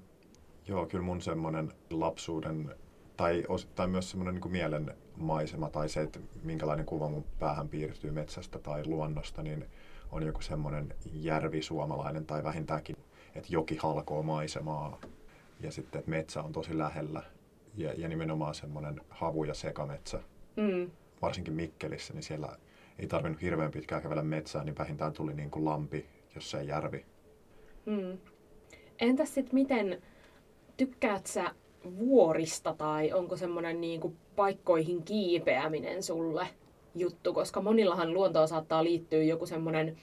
Joo, 0.69 0.87
kyllä 0.87 1.05
mun 1.05 1.21
semmoinen 1.21 1.73
lapsuuden 1.91 2.75
tai 3.17 3.45
osittain 3.49 3.91
myös 3.91 4.11
semmoinen 4.11 4.35
niin 4.35 4.53
mielen 4.53 4.95
maisema 5.17 5.71
tai 5.71 5.89
se, 5.89 6.01
että 6.01 6.21
minkälainen 6.43 6.87
kuva 6.87 7.09
mun 7.09 7.25
päähän 7.39 7.69
piirtyy 7.69 8.11
metsästä 8.11 8.59
tai 8.59 8.87
luonnosta, 8.87 9.43
niin 9.43 9.65
on 10.13 10.23
joku 10.23 10.41
semmoinen 10.41 10.95
järvi 11.13 11.63
suomalainen 11.63 12.27
tai 12.27 12.45
vähintäänkin 12.45 12.97
että 13.35 13.49
joki 13.53 13.77
halkoo 13.77 14.23
maisemaa 14.23 15.01
ja 15.61 15.73
sitten, 15.73 15.99
että 15.99 16.11
metsä 16.11 16.43
on 16.43 16.53
tosi 16.53 16.79
lähellä 16.79 17.23
ja, 17.77 17.93
ja 17.93 18.09
nimenomaan 18.09 18.55
semmoinen 18.55 19.01
havu- 19.09 19.45
ja 19.45 19.55
sekametsä. 19.55 20.21
Mm. 20.57 20.91
Varsinkin 21.23 21.55
Mikkelissä, 21.55 22.15
niin 22.15 22.23
siellä 22.23 22.57
ei 23.01 23.07
tarvinnut 23.07 23.43
hirveän 23.43 23.71
pitkään 23.71 24.03
kävellä 24.03 24.23
metsään, 24.23 24.67
niin 24.67 24.79
vähintään 24.79 25.13
tuli 25.13 25.35
niin 25.35 25.51
kuin 25.51 25.65
lampi, 25.65 26.07
jos 26.35 26.51
se 26.51 26.63
järvi. 26.63 27.05
Mm. 27.87 28.19
Entäs 28.99 29.35
sitten 29.35 29.55
miten, 29.55 30.03
tykkäät 30.77 31.27
sä 31.27 31.55
vuorista 31.99 32.75
tai 32.75 33.13
onko 33.13 33.37
semmoinen 33.37 33.81
niin 33.81 34.01
kuin 34.01 34.17
paikkoihin 34.37 35.03
kiipeäminen 35.03 36.03
sulle 36.03 36.47
juttu, 36.95 37.33
koska 37.33 37.63
monillahan 37.63 38.15
luontoon 38.15 38.49
saattaa 38.49 38.85
liittyä 38.85 39.23
joku 39.23 39.47
semmoinen 39.47 39.97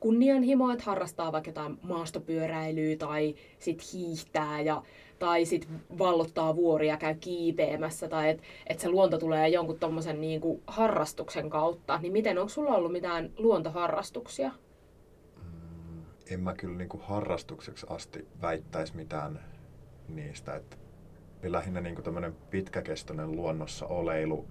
kunnianhimo, 0.00 0.70
että 0.70 0.84
harrastaa 0.84 1.32
vaikka 1.32 1.50
jotain 1.50 1.78
maastopyöräilyä 1.82 2.96
tai 2.96 3.34
sit 3.58 3.92
hiihtää 3.92 4.60
ja, 4.60 4.82
tai 5.18 5.44
sit 5.44 5.68
vallottaa 5.98 6.56
vuoria, 6.56 6.96
käy 6.96 7.14
kiipeämässä 7.14 8.08
tai 8.08 8.30
että 8.30 8.42
et 8.66 8.80
se 8.80 8.88
luonto 8.88 9.18
tulee 9.18 9.48
jonkun 9.48 9.78
tommosen 9.78 10.20
niinku 10.20 10.62
harrastuksen 10.66 11.50
kautta. 11.50 11.98
Niin 11.98 12.12
miten, 12.12 12.38
onko 12.38 12.48
sulla 12.48 12.74
ollut 12.74 12.92
mitään 12.92 13.30
luontoharrastuksia? 13.36 14.50
Mm, 15.36 16.02
en 16.30 16.40
mä 16.40 16.54
kyllä 16.54 16.78
niinku 16.78 17.00
harrastukseksi 17.02 17.86
asti 17.90 18.28
väittäisi 18.42 18.96
mitään 18.96 19.40
niistä. 20.08 20.54
Et 20.54 20.78
lähinnä 21.42 21.80
niinku 21.80 22.02
tämmöinen 22.02 22.36
pitkäkestoinen 22.50 23.32
luonnossa 23.32 23.86
oleilu, 23.86 24.46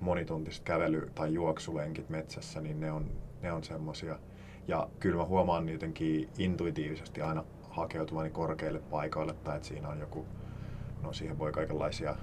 monituntiset 0.00 0.64
kävely- 0.64 1.10
tai 1.14 1.34
juoksulenkit 1.34 2.08
metsässä, 2.08 2.60
niin 2.60 2.80
ne 2.80 2.92
on, 2.92 3.10
ne 3.42 3.52
on 3.52 3.64
semmosia– 3.64 4.18
ja 4.68 4.88
kyllä 5.00 5.16
mä 5.16 5.24
huomaan 5.24 5.68
jotenkin 5.68 6.28
intuitiivisesti 6.38 7.22
aina 7.22 7.44
hakeutuvani 7.74 8.30
korkeille 8.30 8.78
paikoille, 8.78 9.34
tai 9.34 9.56
että 9.56 9.68
siinä 9.68 9.88
on 9.88 10.00
joku, 10.00 10.26
no 11.02 11.12
siihen 11.12 11.38
voi 11.38 11.52
kaikenlaisia 11.52 12.16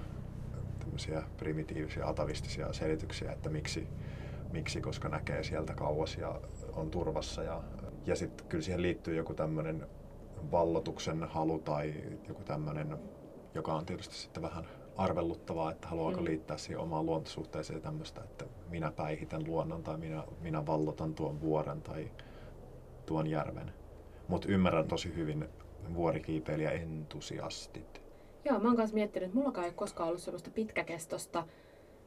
tämmöisiä 0.78 1.22
primitiivisiä, 1.36 2.06
atavistisia 2.06 2.72
selityksiä, 2.72 3.32
että 3.32 3.50
miksi, 3.50 3.88
miksi, 4.52 4.80
koska 4.80 5.08
näkee 5.08 5.42
sieltä 5.42 5.74
kauas 5.74 6.16
ja 6.16 6.40
on 6.72 6.90
turvassa. 6.90 7.42
Ja, 7.42 7.62
ja 8.06 8.16
sitten 8.16 8.46
kyllä 8.46 8.64
siihen 8.64 8.82
liittyy 8.82 9.16
joku 9.16 9.34
tämmöinen 9.34 9.86
vallotuksen 10.52 11.24
halu 11.24 11.58
tai 11.58 11.94
joku 12.28 12.42
tämmöinen, 12.42 12.98
joka 13.54 13.74
on 13.74 13.86
tietysti 13.86 14.14
sitten 14.14 14.42
vähän 14.42 14.64
arvelluttavaa, 14.96 15.70
että 15.70 15.88
haluaako 15.88 16.20
mm. 16.20 16.24
liittää 16.24 16.58
siihen 16.58 16.80
omaan 16.80 17.06
luontosuhteeseen 17.06 17.82
tämmöistä, 17.82 18.20
että 18.20 18.44
minä 18.70 18.90
päihitän 18.90 19.46
luonnon 19.46 19.82
tai 19.82 19.98
minä, 19.98 20.24
minä 20.40 20.66
vallotan 20.66 21.14
tuon 21.14 21.40
vuoren 21.40 21.82
tai 21.82 22.10
tuon 23.06 23.26
järven. 23.26 23.81
Mutta 24.28 24.48
ymmärrän 24.48 24.88
tosi 24.88 25.16
hyvin 25.16 25.48
vuorikiipeilijä 25.94 26.70
entusiastit. 26.70 28.02
Joo, 28.44 28.58
mä 28.58 28.68
oon 28.68 28.76
kanssa 28.76 28.94
miettinyt, 28.94 29.26
että 29.26 29.38
mulla 29.38 29.64
ei 29.64 29.72
koskaan 29.72 30.08
ollut 30.08 30.22
semmoista 30.22 30.50
pitkäkestosta 30.50 31.46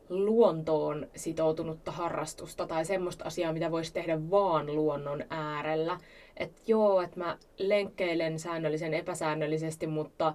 luontoon 0.10 1.08
sitoutunutta 1.16 1.92
harrastusta 1.92 2.68
tai 2.68 2.86
semmoista 2.86 3.26
asiaa, 3.26 3.54
mitä 3.54 3.72
voisi 3.72 3.94
tehdä 3.94 4.30
vaan 4.30 4.76
luonnon 4.76 5.24
äärellä. 5.30 6.00
Että 6.38 6.62
joo, 6.68 7.02
että 7.02 7.20
mä 7.20 7.38
lenkkeilen 7.58 8.40
säännöllisen 8.40 8.94
epäsäännöllisesti, 8.94 9.88
mutta 9.88 10.34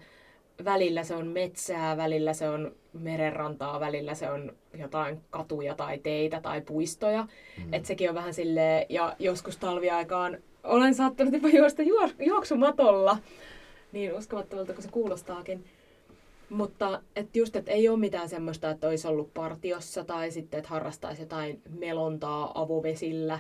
välillä 0.65 1.05
se 1.05 1.15
on 1.15 1.27
metsää, 1.27 1.97
välillä 1.97 2.33
se 2.33 2.49
on 2.49 2.75
merenrantaa, 2.93 3.81
välillä 3.81 4.15
se 4.15 4.31
on 4.31 4.53
jotain 4.75 5.21
katuja 5.31 5.75
tai 5.75 5.99
teitä 5.99 6.41
tai 6.41 6.61
puistoja. 6.61 7.23
Mm. 7.23 7.75
Että 7.75 7.89
sekin 7.89 8.09
on 8.09 8.15
vähän 8.15 8.35
silleen, 8.35 8.87
ja 8.89 9.17
joskus 9.19 9.57
talviaikaan 9.57 10.39
olen 10.65 10.95
saattanut 10.95 11.35
jopa 11.35 11.49
juosta 11.49 11.83
juoksumatolla. 12.19 13.19
Niin 13.93 14.15
uskomattomalta 14.15 14.73
kuin 14.73 14.83
se 14.83 14.91
kuulostaakin. 14.91 15.65
Mutta 16.51 17.03
et 17.17 17.37
just, 17.37 17.57
että 17.57 17.71
ei 17.71 17.89
ole 17.89 17.99
mitään 17.99 18.29
semmoista, 18.29 18.71
että 18.71 18.89
olisi 18.89 19.09
ollut 19.09 19.35
partiossa 19.35 20.05
tai 20.05 20.31
sitten, 20.31 20.59
että 20.59 20.71
harrastaisi 20.71 21.23
jotain 21.23 21.63
melontaa 21.79 22.63
avovesillä 22.63 23.39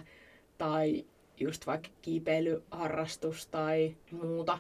tai 0.59 1.05
just 1.41 1.67
vaikka 1.67 1.89
kiipeilyharrastus 2.03 3.47
tai 3.47 3.97
muuta. 4.11 4.59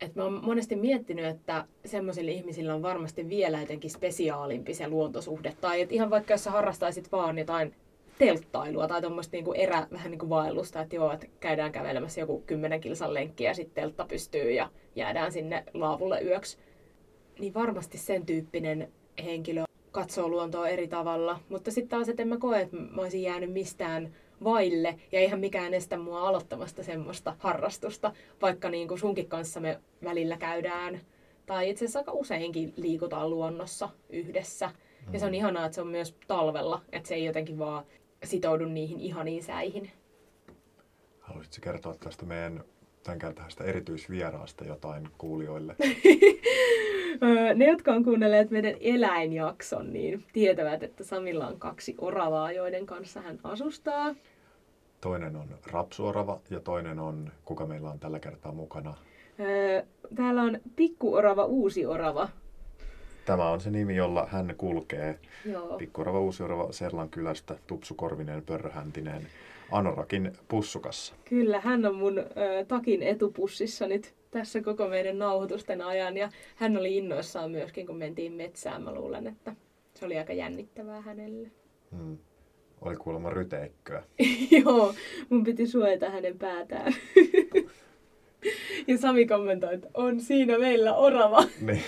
Et 0.00 0.14
mä 0.14 0.24
oon 0.24 0.44
monesti 0.44 0.76
miettinyt, 0.76 1.24
että 1.24 1.64
semmoisilla 1.84 2.30
ihmisillä 2.30 2.74
on 2.74 2.82
varmasti 2.82 3.28
vielä 3.28 3.60
jotenkin 3.60 3.90
spesiaalimpi 3.90 4.74
se 4.74 4.88
luontosuhde. 4.88 5.56
Tai 5.60 5.80
että 5.80 5.94
ihan 5.94 6.10
vaikka 6.10 6.34
jos 6.34 6.44
sä 6.44 6.50
harrastaisit 6.50 7.12
vaan 7.12 7.38
jotain 7.38 7.74
telttailua 8.18 8.88
tai 8.88 9.00
tuommoista 9.00 9.36
niinku 9.36 9.52
erä, 9.52 9.86
vähän 9.92 10.10
niin 10.10 10.18
kuin 10.18 10.30
vaellusta, 10.30 10.80
että 10.80 10.96
joo, 10.96 11.12
että 11.12 11.26
käydään 11.40 11.72
kävelemässä 11.72 12.20
joku 12.20 12.42
kymmenen 12.46 12.80
kilsan 12.80 13.14
lenkki 13.14 13.44
ja 13.44 13.54
sitten 13.54 13.82
teltta 13.82 14.04
pystyy 14.08 14.52
ja 14.52 14.70
jäädään 14.94 15.32
sinne 15.32 15.64
laavulle 15.74 16.20
yöksi. 16.20 16.58
Niin 17.38 17.54
varmasti 17.54 17.98
sen 17.98 18.26
tyyppinen 18.26 18.92
henkilö 19.24 19.64
katsoo 19.90 20.28
luontoa 20.28 20.68
eri 20.68 20.88
tavalla, 20.88 21.40
mutta 21.48 21.70
sitten 21.70 21.88
taas, 21.88 22.08
että 22.08 22.22
en 22.22 22.28
mä 22.28 22.38
koe, 22.38 22.60
että 22.60 22.76
mä 22.76 23.02
olisin 23.02 23.22
jäänyt 23.22 23.52
mistään 23.52 24.14
vaille 24.44 24.98
ja 25.12 25.20
eihän 25.20 25.40
mikään 25.40 25.74
estä 25.74 25.98
mua 25.98 26.28
aloittamasta 26.28 26.82
semmoista 26.82 27.36
harrastusta, 27.38 28.12
vaikka 28.42 28.70
niin 28.70 28.88
kuin 28.88 28.98
sunkin 28.98 29.28
kanssa 29.28 29.60
me 29.60 29.80
välillä 30.04 30.36
käydään 30.36 31.00
tai 31.46 31.70
itse 31.70 31.84
asiassa 31.84 31.98
aika 31.98 32.12
useinkin 32.12 32.72
liikutaan 32.76 33.30
luonnossa 33.30 33.88
yhdessä. 34.10 34.66
Mm. 34.66 35.12
Ja 35.12 35.18
se 35.20 35.26
on 35.26 35.34
ihanaa, 35.34 35.66
että 35.66 35.74
se 35.74 35.80
on 35.80 35.86
myös 35.86 36.16
talvella, 36.26 36.82
että 36.92 37.08
se 37.08 37.14
ei 37.14 37.24
jotenkin 37.24 37.58
vaan 37.58 37.84
sitoudu 38.24 38.64
niihin 38.64 39.00
ihaniin 39.00 39.42
säihin. 39.42 39.90
Haluaisitko 41.20 41.64
kertoa 41.64 41.94
tästä 41.94 42.26
meidän 42.26 42.64
tämänkertaisesta 43.02 43.64
erityisvieraasta 43.64 44.64
jotain 44.64 45.08
kuulijoille? 45.18 45.76
ne, 47.54 47.66
jotka 47.66 47.92
on 47.92 48.04
kuunnelleet 48.04 48.50
meidän 48.50 48.74
eläinjakson, 48.80 49.92
niin 49.92 50.24
tietävät, 50.32 50.82
että 50.82 51.04
Samilla 51.04 51.46
on 51.46 51.58
kaksi 51.58 51.94
oravaa, 51.98 52.52
joiden 52.52 52.86
kanssa 52.86 53.20
hän 53.20 53.38
asustaa. 53.44 54.14
Toinen 55.00 55.36
on 55.36 55.48
rapsuorava 55.72 56.40
ja 56.50 56.60
toinen 56.60 56.98
on, 56.98 57.32
kuka 57.44 57.66
meillä 57.66 57.90
on 57.90 57.98
tällä 57.98 58.20
kertaa 58.20 58.52
mukana? 58.52 58.94
Täällä 60.14 60.42
on 60.42 60.60
pikkuorava, 60.76 61.44
uusi 61.44 61.86
orava. 61.86 62.28
Tämä 63.26 63.50
on 63.50 63.60
se 63.60 63.70
nimi, 63.70 63.96
jolla 63.96 64.26
hän 64.30 64.54
kulkee. 64.58 65.18
Joo. 65.44 65.78
Pikkuorava, 65.78 66.20
uusi 66.20 66.42
orava 66.42 66.72
Serlan 66.72 67.08
kylästä, 67.08 67.58
tupsukorvinen, 67.66 68.42
pörröhäntinen, 68.42 69.26
Anorakin 69.72 70.32
pussukassa. 70.48 71.14
Kyllä, 71.24 71.60
hän 71.60 71.86
on 71.86 71.94
mun 71.94 72.18
ö, 72.18 72.24
takin 72.68 73.02
etupussissa 73.02 73.86
nyt 73.86 74.14
tässä 74.30 74.62
koko 74.62 74.88
meidän 74.88 75.18
nauhoitusten 75.18 75.82
ajan. 75.82 76.16
Ja 76.16 76.30
hän 76.56 76.76
oli 76.76 76.96
innoissaan 76.96 77.50
myöskin, 77.50 77.86
kun 77.86 77.96
mentiin 77.96 78.32
metsään. 78.32 78.82
Mä 78.82 78.94
luulen, 78.94 79.26
että 79.26 79.56
se 79.94 80.06
oli 80.06 80.18
aika 80.18 80.32
jännittävää 80.32 81.00
hänelle. 81.00 81.50
Hmm. 81.96 82.18
Oli 82.80 82.96
kuulemma 82.96 83.30
ryteikköä. 83.30 84.02
Joo, 84.64 84.94
mun 85.30 85.44
piti 85.44 85.66
suojata 85.66 86.10
hänen 86.10 86.38
päätään. 86.38 86.92
ja 88.86 88.98
Sami 88.98 89.26
kommentoi, 89.26 89.74
että 89.74 89.88
on 89.94 90.20
siinä 90.20 90.58
meillä 90.58 90.94
orava. 90.94 91.44
niin. 91.60 91.82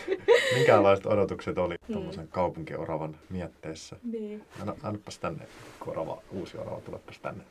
Minkälaiset 0.54 1.06
odotukset 1.06 1.58
oli 1.58 1.74
mm. 1.74 1.92
tuommoisen 1.92 2.28
kaupunkioravan 2.28 3.16
mietteessä? 3.30 3.96
Niin. 4.02 4.44
Anna, 4.60 4.74
annapas 4.82 5.18
tänne, 5.18 5.46
orava, 5.86 6.22
uusi 6.32 6.58
orava, 6.58 6.80
tulepas 6.80 7.18
tänne. 7.18 7.44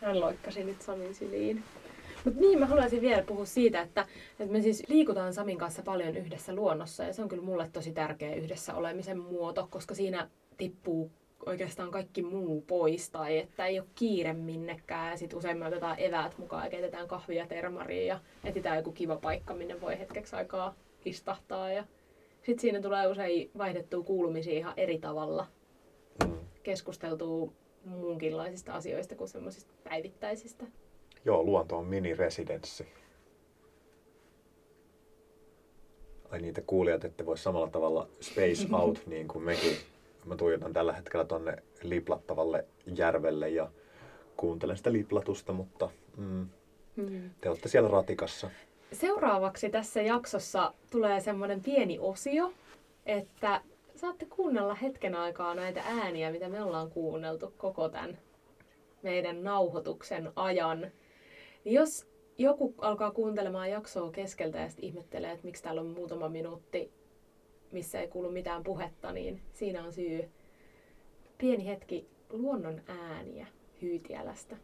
Hän 0.00 0.20
loikkasi 0.20 0.64
nyt 0.64 0.82
Samin 0.82 1.14
syliin. 1.14 1.62
Mutta 2.24 2.40
niin, 2.40 2.58
mä 2.58 2.66
haluaisin 2.66 3.00
vielä 3.00 3.22
puhua 3.22 3.44
siitä, 3.44 3.80
että, 3.80 4.06
että 4.40 4.52
me 4.52 4.62
siis 4.62 4.82
liikutaan 4.88 5.34
Samin 5.34 5.58
kanssa 5.58 5.82
paljon 5.82 6.16
yhdessä 6.16 6.54
luonnossa 6.54 7.04
ja 7.04 7.12
se 7.12 7.22
on 7.22 7.28
kyllä 7.28 7.42
mulle 7.42 7.70
tosi 7.72 7.92
tärkeä 7.92 8.34
yhdessä 8.34 8.74
olemisen 8.74 9.18
muoto, 9.18 9.68
koska 9.70 9.94
siinä 9.94 10.28
tippuu 10.56 11.10
oikeastaan 11.46 11.90
kaikki 11.90 12.22
muu 12.22 12.60
pois 12.60 13.10
tai 13.10 13.38
että 13.38 13.66
ei 13.66 13.78
ole 13.78 13.88
kiire 13.94 14.32
minnekään 14.32 15.10
ja 15.10 15.16
sitten 15.16 15.38
usein 15.38 15.58
me 15.58 15.66
otetaan 15.66 15.96
eväät 15.98 16.38
mukaan 16.38 16.64
ja 16.64 16.70
keitetään 16.70 17.08
kahvia 17.08 17.46
termariin 17.46 18.06
ja 18.06 18.20
etsitään 18.44 18.76
joku 18.76 18.92
kiva 18.92 19.16
paikka, 19.16 19.54
minne 19.54 19.80
voi 19.80 19.98
hetkeksi 19.98 20.36
aikaa 20.36 20.74
istahtaa 21.04 21.72
ja 21.72 21.84
sitten 22.42 22.60
siinä 22.60 22.80
tulee 22.80 23.06
usein 23.06 23.50
vaihdettua 23.58 24.02
kuulumisia 24.02 24.58
ihan 24.58 24.74
eri 24.76 24.98
tavalla. 24.98 25.46
Mm. 26.24 26.36
Keskusteltua 26.62 27.52
muunkinlaisista 27.84 28.72
asioista 28.72 29.14
kuin 29.14 29.28
semmoisista 29.28 29.72
päivittäisistä. 29.84 30.64
Joo, 31.24 31.42
luonto 31.42 31.78
on 31.78 31.86
mini-residenssi. 31.86 32.86
Ai 36.30 36.40
niitä 36.40 36.62
kuulijat, 36.66 37.04
että 37.04 37.26
voi 37.26 37.38
samalla 37.38 37.70
tavalla 37.70 38.08
space 38.20 38.66
out 38.80 39.02
niin 39.06 39.28
kuin 39.28 39.44
mekin. 39.44 39.76
Mä 40.24 40.36
tuijotan 40.36 40.72
tällä 40.72 40.92
hetkellä 40.92 41.24
tonne 41.24 41.56
liplattavalle 41.82 42.64
järvelle 42.96 43.48
ja 43.48 43.70
kuuntelen 44.36 44.76
sitä 44.76 44.92
liplatusta, 44.92 45.52
mutta 45.52 45.90
mm, 46.16 46.48
mm. 46.96 47.30
te 47.40 47.48
olette 47.48 47.68
siellä 47.68 47.90
ratikassa. 47.90 48.50
Seuraavaksi 48.92 49.70
tässä 49.70 50.02
jaksossa 50.02 50.74
tulee 50.90 51.20
semmoinen 51.20 51.62
pieni 51.62 51.98
osio, 51.98 52.52
että 53.06 53.60
saatte 53.94 54.26
kuunnella 54.26 54.74
hetken 54.74 55.14
aikaa 55.14 55.54
näitä 55.54 55.82
ääniä, 55.86 56.30
mitä 56.30 56.48
me 56.48 56.62
ollaan 56.62 56.90
kuunneltu 56.90 57.54
koko 57.56 57.88
tämän 57.88 58.18
meidän 59.02 59.44
nauhoituksen 59.44 60.32
ajan. 60.36 60.80
Niin 61.64 61.74
jos 61.74 62.06
joku 62.38 62.74
alkaa 62.78 63.10
kuuntelemaan 63.10 63.70
jaksoa 63.70 64.10
keskeltä 64.10 64.58
ja 64.58 64.68
sitten 64.68 64.84
ihmettelee, 64.84 65.32
että 65.32 65.44
miksi 65.44 65.62
täällä 65.62 65.80
on 65.80 65.86
muutama 65.86 66.28
minuutti, 66.28 66.92
missä 67.72 68.00
ei 68.00 68.08
kuulu 68.08 68.30
mitään 68.30 68.62
puhetta, 68.62 69.12
niin 69.12 69.42
siinä 69.52 69.84
on 69.84 69.92
syy 69.92 70.28
pieni 71.38 71.66
hetki 71.66 72.08
luonnon 72.30 72.82
ääniä 72.86 73.46
Hyytiälästä. 73.82 74.56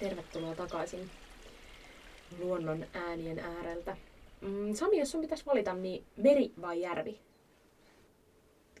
Tervetuloa 0.00 0.54
takaisin 0.54 1.10
luonnon 2.38 2.86
äänien 2.94 3.38
ääreltä. 3.38 3.96
Mm, 4.40 4.74
Sami, 4.74 4.98
jos 4.98 5.10
sun 5.10 5.20
pitäisi 5.20 5.46
valita, 5.46 5.74
niin 5.74 6.04
meri 6.16 6.52
vai 6.62 6.80
järvi? 6.80 7.20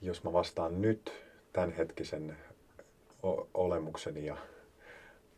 Jos 0.02 0.24
mä 0.24 0.32
vastaan 0.32 0.82
nyt 0.82 1.12
tämänhetkisen 1.52 2.36
olemukseni 3.54 4.26
ja 4.26 4.36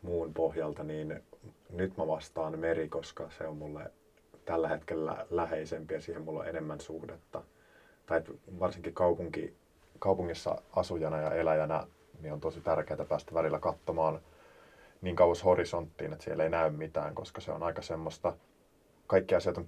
muun 0.03 0.35
pohjalta, 0.35 0.85
niin 0.85 1.23
nyt 1.71 1.97
mä 1.97 2.07
vastaan 2.07 2.59
meri, 2.59 2.88
koska 2.88 3.31
se 3.38 3.47
on 3.47 3.57
mulle 3.57 3.90
tällä 4.45 4.68
hetkellä 4.68 5.27
läheisempi 5.31 5.95
ja 5.95 6.01
siihen 6.01 6.23
mulla 6.23 6.40
on 6.40 6.49
enemmän 6.49 6.81
suhdetta. 6.81 7.42
Tai 8.07 8.23
varsinkin 8.61 8.95
kaupunki, 8.95 9.55
kaupungissa 9.99 10.62
asujana 10.73 11.21
ja 11.21 11.35
eläjänä 11.35 11.87
niin 12.21 12.33
on 12.33 12.40
tosi 12.40 12.61
tärkeää 12.61 13.05
päästä 13.05 13.35
välillä 13.35 13.59
katsomaan– 13.59 14.21
niin 15.03 15.17
kauas 15.17 15.45
horisonttiin, 15.45 16.12
että 16.12 16.25
siellä 16.25 16.45
ei 16.45 16.51
näy 16.51 16.71
mitään, 16.71 17.15
koska 17.15 17.41
se 17.41 17.53
on 17.53 17.62
aika 17.62 17.83
semmoista, 17.83 18.33
kaikki 19.07 19.35
asiat 19.35 19.59
on 19.59 19.65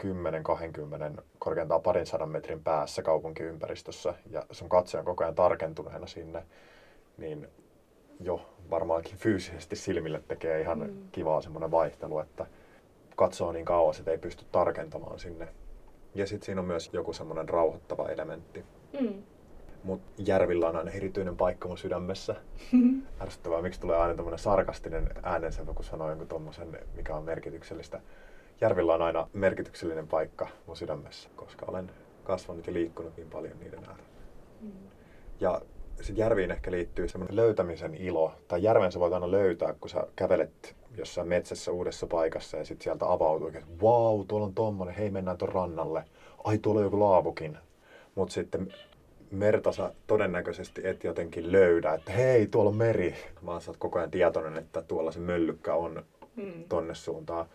10-20, 1.18 1.23
korkeintaan 1.38 1.83
parin 1.83 2.07
sadan 2.07 2.29
metrin 2.29 2.64
päässä 2.64 3.03
kaupunkiympäristössä 3.03 4.14
ja 4.31 4.47
sun 4.51 4.68
katse 4.68 4.99
on 4.99 5.05
koko 5.05 5.25
ajan 5.25 5.35
tarkentuneena 5.35 6.07
sinne, 6.07 6.42
niin 7.16 7.49
jo 8.20 8.40
varmaankin 8.70 9.16
fyysisesti 9.16 9.77
silmille 9.77 10.23
tekee 10.29 10.61
ihan 10.61 10.79
Mm. 10.79 11.09
kivaa 11.12 11.40
semmoinen 11.40 11.70
vaihtelu, 11.70 12.18
että 12.18 12.47
katsoo 13.16 13.53
niin 13.53 13.64
kauas, 13.64 13.99
että 13.99 14.11
ei 14.11 14.18
pysty 14.18 14.44
tarkentamaan 14.53 15.18
sinne. 15.18 15.49
Ja 16.14 16.27
sitten 16.27 16.47
siinä 16.47 16.61
on 16.61 16.66
myös 16.66 16.90
joku 16.92 17.12
semmoinen 17.12 17.49
rauhoittava 17.49 18.09
elementti. 18.09 18.64
Mm. 19.01 19.23
Mutta 19.85 20.23
järvillä 20.27 20.68
on 20.68 20.77
aina 20.77 20.90
erityinen 20.90 21.37
paikka 21.37 21.68
mun 21.68 21.79
sydämessä. 21.79 22.35
Ärsyttävää, 23.23 23.62
miksi 23.62 23.81
tulee 23.81 23.97
aina 23.97 24.14
tämmöinen 24.14 24.38
sarkastinen 24.38 25.11
äänensävy, 25.23 25.75
kun 25.75 25.85
sanoo 25.85 26.09
jonkun 26.09 26.29
tommosen, 26.29 26.79
mikä 26.97 27.14
on 27.14 27.25
merkityksellistä. 27.25 28.01
Järvillä 28.61 28.94
on 28.94 29.03
aina 29.03 29.29
merkityksellinen 29.33 30.09
paikka 30.09 30.49
mun 30.66 30.77
sydämessä, 30.77 31.29
koska 31.37 31.66
olen 31.68 31.90
kasvanut 32.25 32.66
ja 32.66 32.73
liikkunut 32.73 33.16
niin 33.16 33.31
paljon 33.31 33.59
niiden 33.61 33.79
äärellä. 33.79 34.09
Mm. 34.61 34.70
Ja 35.40 35.61
sitten 35.97 36.16
järviin 36.16 36.51
ehkä 36.51 36.70
liittyy 36.70 37.09
semmoinen 37.09 37.37
löytämisen 37.37 37.94
ilo. 37.94 38.33
Tai 38.49 38.62
järven 38.62 38.92
sä 38.92 39.01
voit 39.01 39.12
aina 39.12 39.31
löytää, 39.31 39.75
kun 39.81 39.90
sä 39.90 40.07
kävelet 40.16 40.77
jossain 40.97 41.29
metsässä 41.29 41.73
uudessa 41.73 42.07
paikassa 42.07 42.57
ja 42.57 42.64
sitten 42.64 42.85
sieltä 42.85 43.12
avautuu, 43.12 43.49
että 43.49 43.61
vau, 43.83 44.16
wow, 44.16 44.27
tuolla 44.27 44.47
on 44.47 44.55
tommonen, 44.55 44.94
hei 44.94 45.11
mennään 45.11 45.38
ton 45.38 45.49
rannalle. 45.49 46.05
Ai, 46.44 46.59
tuolla 46.59 46.81
on 46.81 46.85
joku 46.85 47.01
laavukin. 47.01 47.59
Mutta 48.14 48.35
sitten 48.35 48.75
merta 49.35 49.73
sä 49.73 49.92
todennäköisesti 50.07 50.81
et 50.85 51.05
jotenkin 51.05 51.53
löydä, 51.53 51.94
että 51.94 52.12
hei, 52.12 52.47
tuolla 52.47 52.70
on 52.70 52.77
meri. 52.77 53.14
Vaan 53.47 53.61
sä 53.61 53.70
oot 53.70 53.79
koko 53.79 53.99
ajan 53.99 54.11
tietoinen, 54.11 54.59
että 54.59 54.83
tuolla 54.83 55.12
se 55.12 55.20
möllykkä 55.20 55.75
on 55.75 56.05
Mm. 56.37 56.64
tonne 56.68 56.94
suuntaan. 56.94 57.47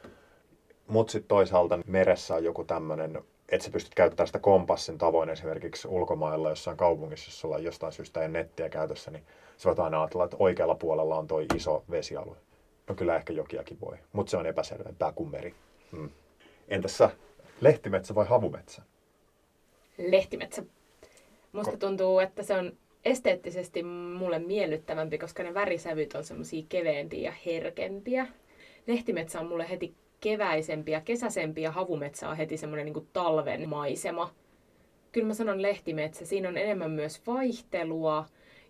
Mutta 0.88 1.12
sitten 1.12 1.28
toisaalta 1.28 1.80
meressä 1.88 2.36
on 2.36 2.44
joku 2.44 2.64
tämmöinen, 2.64 3.22
että 3.50 3.66
sä 3.66 3.72
pystyt 3.72 3.96
käyttämään 3.96 4.28
sitä 4.28 4.40
kompassin 4.40 4.98
tavoin 4.98 5.30
esimerkiksi 5.30 5.88
ulkomailla 5.88 6.50
jossain 6.50 6.78
kaupungissa, 6.78 7.28
jos 7.28 7.40
sulla 7.40 7.56
on 7.56 7.64
jostain 7.64 7.94
syystä 7.94 8.22
ei 8.22 8.28
nettiä 8.30 8.70
käytössä, 8.70 9.12
niin 9.12 9.24
sä 9.58 9.70
voit 9.70 9.80
aina 9.80 10.02
ajatella, 10.02 10.26
että 10.26 10.38
oikealla 10.40 10.76
puolella 10.76 11.18
on 11.18 11.28
toi 11.28 11.46
iso 11.56 11.84
vesialue. 11.92 12.38
No 12.88 12.96
kyllä 12.96 13.16
ehkä 13.16 13.34
jokiakin 13.34 13.78
voi, 13.82 13.98
mutta 14.14 14.30
se 14.32 14.38
on 14.38 14.46
epäselvempää 14.46 15.12
kuin 15.12 15.32
meri. 15.32 15.54
Hmm. 15.92 16.10
Entäs 16.68 16.98
sä, 16.98 17.10
lehtimetsä 17.62 18.16
vai 18.16 18.26
havumetsä? 18.26 18.82
Lehtimetsä. 19.98 20.64
Musta 21.52 21.78
tuntuu, 21.78 22.20
että 22.20 22.44
se 22.44 22.54
on 22.54 22.72
esteettisesti 23.06 23.84
mulle 23.84 24.40
miellyttävämpi, 24.40 25.18
koska 25.18 25.44
ne 25.44 25.54
värisävyt 25.54 26.14
on 26.14 26.24
semmosia 26.24 26.66
keveämpiä 26.70 27.30
ja 27.30 27.34
herkempiä. 27.46 28.28
Lehtimetsä 28.88 29.40
on 29.40 29.48
mulle 29.48 29.70
heti 29.70 29.94
keväisempi 30.22 30.92
ja 30.92 31.02
kesäisempi 31.02 31.62
ja 31.62 31.72
havumetsä 31.72 32.30
on 32.30 32.38
heti 32.38 32.58
semmoinen 32.58 32.86
niin 32.86 33.08
talven 33.14 33.70
maisema. 33.70 34.34
Kyllä 35.12 35.28
mä 35.28 35.34
sanon 35.34 35.62
lehtimetsä. 35.62 36.26
Siinä 36.26 36.50
on 36.50 36.58
enemmän 36.58 36.92
myös 36.92 37.28
vaihtelua 37.28 38.26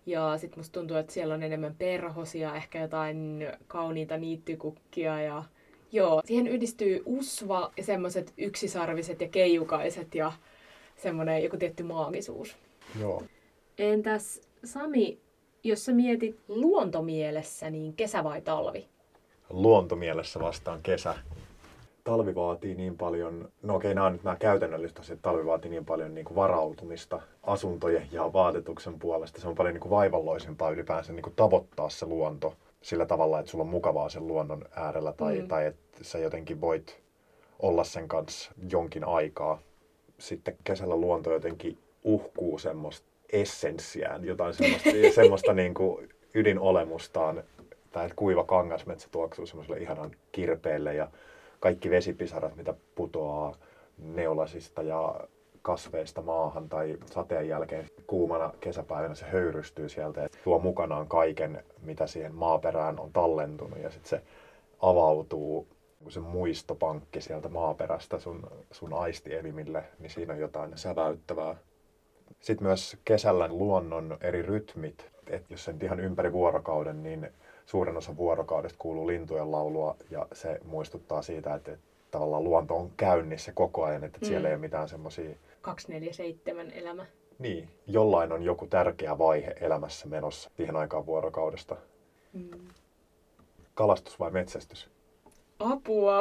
ja 0.06 0.38
sit 0.38 0.56
musta 0.56 0.72
tuntuu, 0.72 0.96
että 0.96 1.12
siellä 1.12 1.34
on 1.34 1.42
enemmän 1.42 1.74
perhosia, 1.78 2.56
ehkä 2.56 2.80
jotain 2.80 3.46
kauniita 3.66 4.16
niittykukkia 4.16 5.22
ja 5.22 5.44
joo, 5.92 6.22
siihen 6.24 6.46
yhdistyy 6.46 7.02
usva 7.06 7.72
ja 7.76 7.84
semmoiset 7.84 8.32
yksisarviset 8.38 9.20
ja 9.20 9.28
keijukaiset 9.28 10.14
ja 10.14 10.32
semmoinen 10.96 11.42
joku 11.42 11.56
tietty 11.56 11.82
maagisuus. 11.82 12.56
Joo. 13.00 13.22
Entäs 13.78 14.40
Sami, 14.64 15.18
jos 15.64 15.84
sä 15.84 15.92
mietit 15.92 16.38
luontomielessä, 16.48 17.70
niin 17.70 17.92
kesä 17.94 18.24
vai 18.24 18.40
talvi? 18.40 18.88
Luontomielessä 19.50 20.40
vastaan 20.40 20.80
kesä. 20.82 21.14
Talvi 22.04 22.34
vaatii 22.34 22.74
niin 22.74 22.96
paljon, 22.98 23.48
no 23.62 23.74
okei, 23.76 23.94
nämä 23.94 24.06
on 24.06 24.12
nyt 24.12 24.24
nämä 24.24 24.36
käytännölliset 24.36 24.98
asiat, 24.98 25.22
talvi 25.22 25.46
vaatii 25.46 25.70
niin 25.70 25.84
paljon 25.84 26.14
niin 26.14 26.24
kuin 26.24 26.36
varautumista 26.36 27.20
asuntojen 27.42 28.08
ja 28.12 28.32
vaatetuksen 28.32 28.98
puolesta. 28.98 29.40
Se 29.40 29.48
on 29.48 29.54
paljon 29.54 29.74
niin 29.74 29.80
kuin 29.82 29.90
vaivalloisempaa 29.90 30.70
ylipäänsä 30.70 31.12
niin 31.12 31.22
kuin 31.22 31.34
tavoittaa 31.36 31.88
se 31.88 32.06
luonto 32.06 32.54
sillä 32.82 33.06
tavalla, 33.06 33.38
että 33.38 33.50
sulla 33.50 33.64
on 33.64 33.70
mukavaa 33.70 34.08
sen 34.08 34.26
luonnon 34.26 34.64
äärellä 34.76 35.12
tai, 35.12 35.38
Mm. 35.40 35.48
tai 35.48 35.66
että 35.66 36.04
sä 36.04 36.18
jotenkin 36.18 36.60
voit 36.60 37.00
olla 37.58 37.84
sen 37.84 38.08
kanssa 38.08 38.52
jonkin 38.70 39.04
aikaa. 39.04 39.58
Sitten 40.18 40.56
kesällä 40.64 40.96
luonto 40.96 41.32
jotenkin 41.32 41.78
uhkuu 42.04 42.58
semmoista 42.58 43.06
essenssiään, 43.32 44.24
jotain 44.24 44.54
semmoista, 44.54 44.90
semmoista 45.22 45.52
niin 45.52 45.74
kuin 45.74 46.08
ydinolemustaan. 46.34 47.38
Että 47.38 48.10
kuiva 48.16 48.44
kangasmetsä 48.44 49.08
tuoksuu 49.10 49.46
semmoiselle 49.46 49.78
ihanan 49.78 50.10
kirpeelle 50.32 50.94
ja 50.94 51.08
kaikki 51.60 51.90
vesipisarat, 51.90 52.56
mitä 52.56 52.74
putoaa 52.94 53.54
neulasista 53.98 54.82
ja 54.82 55.14
kasveista 55.62 56.22
maahan 56.22 56.68
tai 56.68 56.96
sateen 57.06 57.48
jälkeen 57.48 57.86
kuumana 58.06 58.52
kesäpäivänä 58.60 59.14
se 59.14 59.26
höyrystyy 59.26 59.88
sieltä 59.88 60.20
ja 60.20 60.28
tuo 60.44 60.58
mukanaan 60.58 61.08
kaiken, 61.08 61.64
mitä 61.82 62.06
siihen 62.06 62.34
maaperään 62.34 63.00
on 63.00 63.12
tallentunut 63.12 63.78
ja 63.78 63.90
sitten 63.90 64.10
se 64.10 64.22
avautuu 64.80 65.66
se 66.08 66.20
muistopankki 66.20 67.20
sieltä 67.20 67.48
maaperästä 67.48 68.18
sun, 68.18 68.50
sun 68.70 68.92
aistielimille, 68.92 69.84
niin 69.98 70.10
siinä 70.10 70.34
on 70.34 70.40
jotain 70.40 70.78
säväyttävää. 70.78 71.56
Sitten 72.40 72.66
myös 72.66 72.96
kesällä 73.04 73.48
luonnon 73.48 74.18
eri 74.20 74.42
rytmit, 74.42 75.10
että 75.26 75.52
jos 75.54 75.64
sen 75.64 75.78
ihan 75.82 76.00
ympäri 76.00 76.32
vuorokauden, 76.32 77.02
niin 77.02 77.28
suurin 77.66 77.96
osa 77.96 78.16
vuorokaudesta 78.16 78.78
kuuluu 78.78 79.06
lintujen 79.06 79.52
laulua 79.52 79.96
ja 80.10 80.26
se 80.32 80.60
muistuttaa 80.64 81.22
siitä, 81.22 81.54
että, 81.54 81.72
että 81.72 81.86
tavallaan 82.10 82.44
luonto 82.44 82.76
on 82.76 82.90
käynnissä 82.96 83.52
koko 83.52 83.84
ajan, 83.84 84.04
että 84.04 84.18
siellä 84.26 84.40
Mm. 84.40 84.46
ei 84.46 84.52
ole 84.54 84.60
mitään 84.60 84.88
semmoisia 84.88 85.30
247 85.62 86.70
elämä. 86.70 87.06
niin, 87.38 87.68
jollain 87.86 88.32
on 88.32 88.42
joku 88.42 88.66
tärkeä 88.66 89.18
vaihe 89.18 89.54
elämässä 89.60 90.08
menossa 90.08 90.50
siihen 90.56 90.76
aikaan 90.76 91.06
vuorokaudesta. 91.06 91.76
Mm. 92.32 92.50
Kalastus 93.74 94.18
vai 94.20 94.30
metsästys? 94.30 94.90
Apua! 95.58 96.20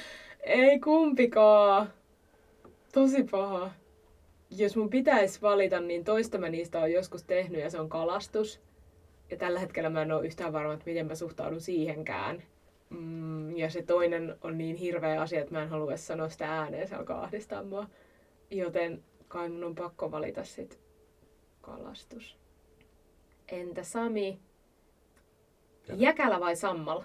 Ei 0.44 0.78
kumpikaan. 0.80 1.92
Tosi 2.92 3.24
paha. 3.24 3.70
Jos 4.50 4.76
mun 4.76 4.90
pitäisi 4.90 5.42
valita, 5.42 5.80
niin 5.80 6.04
toista 6.04 6.38
mä 6.38 6.48
niistä 6.48 6.80
on 6.80 6.92
joskus 6.92 7.24
tehnyt 7.24 7.60
ja 7.60 7.70
se 7.70 7.80
on 7.80 7.88
kalastus. 7.88 8.60
Ja 9.30 9.36
tällä 9.36 9.60
hetkellä 9.60 9.90
mä 9.90 10.02
en 10.02 10.12
ole 10.12 10.26
yhtään 10.26 10.52
varma, 10.52 10.72
että 10.72 10.86
miten 10.86 11.06
mä 11.06 11.14
suhtaudun 11.14 11.60
siihenkään. 11.60 12.42
Mm, 12.90 13.56
ja 13.56 13.70
se 13.70 13.82
toinen 13.82 14.36
on 14.42 14.58
niin 14.58 14.76
hirveä 14.76 15.20
asia, 15.20 15.40
että 15.40 15.52
mä 15.52 15.62
en 15.62 15.68
halua 15.68 15.96
sanoa 15.96 16.28
sitä 16.28 16.58
ääneen, 16.58 16.88
se 16.88 16.94
alkaa 16.94 17.24
ahdistaa 17.24 17.62
mua. 17.62 17.86
Joten 18.50 19.04
kai 19.28 19.48
mun 19.48 19.64
on 19.64 19.74
pakko 19.74 20.10
valita 20.10 20.44
sit 20.44 20.80
kalastus. 21.60 22.38
Entä 23.48 23.82
Sami? 23.82 24.40
Jäkälä 25.96 26.40
vai 26.40 26.56
sammala? 26.56 27.04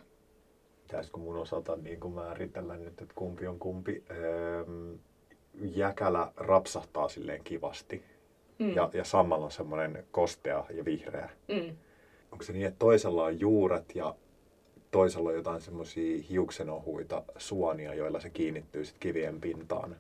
Pitäisikö 0.82 1.18
mun 1.18 1.38
osata 1.38 1.76
niin 1.76 2.14
määritellä 2.14 2.78
nyt, 2.78 3.02
että 3.02 3.14
kumpi 3.16 3.48
on 3.48 3.60
kumpi? 3.60 4.04
Öö, 4.12 4.66
jäkälä 5.62 6.32
rapsahtaa 6.38 7.10
silleen 7.10 7.44
kivasti. 7.44 8.04
Mm. 8.60 8.76
Ja, 8.76 8.90
ja 8.94 9.04
sammalla 9.04 9.46
on 9.46 9.52
semmoinen 9.52 10.06
kostea 10.12 10.66
ja 10.70 10.86
vihreä. 10.86 11.30
Mm. 11.48 11.76
Onko 12.32 12.44
se 12.44 12.54
niin, 12.54 12.66
että 12.66 12.80
toisella 12.80 13.24
on 13.24 13.40
juuret 13.40 13.96
ja 13.96 14.16
toisella 14.92 15.30
on 15.30 15.36
jotain 15.36 15.62
semmoisia 15.62 16.24
hiuksenohuita 16.30 17.24
suonia, 17.38 17.94
joilla 17.94 18.20
se 18.20 18.30
kiinnittyy 18.30 18.86
sit 18.86 18.98
kivien 19.00 19.42
pintaan? 19.42 19.96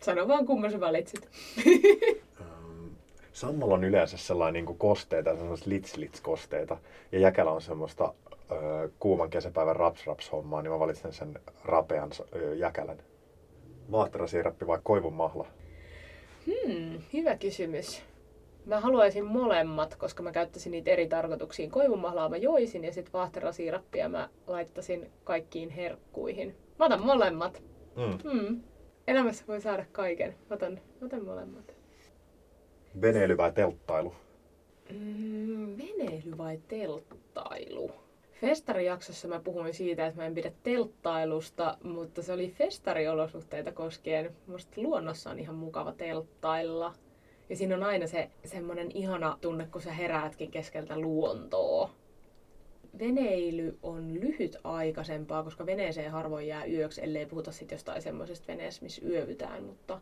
Sano 0.00 0.28
vaan 0.28 0.46
kumman 0.46 0.70
sä 0.70 0.80
valitsit. 0.80 1.28
Sammalla 3.32 3.74
on 3.74 3.84
yleensä 3.84 4.16
sellainen 4.16 4.52
niin 4.52 4.66
kuin 4.66 4.78
kosteita, 4.78 5.36
semmoista 5.36 5.70
lits-lits-kosteita, 5.70 6.76
ja 7.12 7.18
jäkälä 7.18 7.50
on 7.50 7.62
semmoista 7.62 8.14
ö, 8.50 8.54
kuuman 8.98 9.30
kesäpäivän 9.30 9.76
raps-raps-hommaa, 9.76 10.62
niin 10.62 10.72
mä 10.72 10.78
valitsen 10.78 11.12
sen 11.12 11.38
rapean 11.64 12.10
ö, 12.36 12.54
jäkälän. 12.54 12.98
Vaahterasiirappi 13.92 14.66
vai 14.66 14.78
koivun 14.82 15.12
mahla? 15.12 15.46
Hmm, 16.46 17.00
hyvä 17.12 17.36
kysymys. 17.36 18.02
Mä 18.66 18.80
haluaisin 18.80 19.24
molemmat, 19.24 19.94
koska 19.94 20.22
mä 20.22 20.32
käyttäisin 20.32 20.70
niitä 20.70 20.90
eri 20.90 21.08
tarkoituksiin. 21.08 21.70
Koivumahlaa 21.70 22.28
mä 22.28 22.36
joisin 22.36 22.84
ja 22.84 22.92
sitten 22.92 23.12
vaahterasiirappia 23.12 24.08
mä 24.08 24.28
laittaisin 24.46 25.10
kaikkiin 25.24 25.70
herkkuihin. 25.70 26.56
Mä 26.78 26.86
otan 26.86 27.06
molemmat. 27.06 27.62
Mm. 27.96 28.30
Hmm. 28.30 28.60
Elämässä 29.08 29.44
voi 29.48 29.60
saada 29.60 29.84
kaiken. 29.92 30.34
Mä 30.50 30.54
otan, 30.54 30.72
mä 30.72 31.06
otan 31.06 31.24
molemmat. 31.24 31.74
Veneily 33.00 33.36
vai 33.36 33.52
telttailu? 33.52 34.14
Mm, 34.90 35.76
veneily 35.78 36.38
vai 36.38 36.60
telttailu? 36.68 37.90
Festarijaksossa 38.44 39.28
mä 39.28 39.40
puhuin 39.40 39.74
siitä, 39.74 40.06
että 40.06 40.20
mä 40.20 40.26
en 40.26 40.34
pidä 40.34 40.52
telttailusta, 40.62 41.78
mutta 41.82 42.22
se 42.22 42.32
oli 42.32 42.50
festariolosuhteita 42.50 43.72
koskien. 43.72 44.36
Musta 44.46 44.80
luonnossa 44.80 45.30
on 45.30 45.38
ihan 45.38 45.54
mukava 45.54 45.92
telttailla. 45.92 46.94
Ja 47.48 47.56
siinä 47.56 47.76
on 47.76 47.82
aina 47.82 48.06
se 48.06 48.30
semmonen 48.44 48.90
ihana 48.90 49.38
tunne, 49.40 49.66
kun 49.72 49.80
sä 49.80 49.92
heräätkin 49.92 50.50
keskeltä 50.50 50.98
luontoa. 50.98 51.90
Veneily 52.98 53.78
on 53.82 54.14
lyhytaikaisempaa, 54.20 55.42
koska 55.42 55.66
veneeseen 55.66 56.10
harvoin 56.10 56.46
jää 56.46 56.64
yöksi, 56.64 57.04
ellei 57.04 57.26
puhuta 57.26 57.52
sitten 57.52 57.76
jostain 57.76 58.02
semmoisesta 58.02 58.46
veneestä, 58.46 58.82
missä 58.82 59.06
yövytään. 59.06 59.62
Mutta 59.62 60.00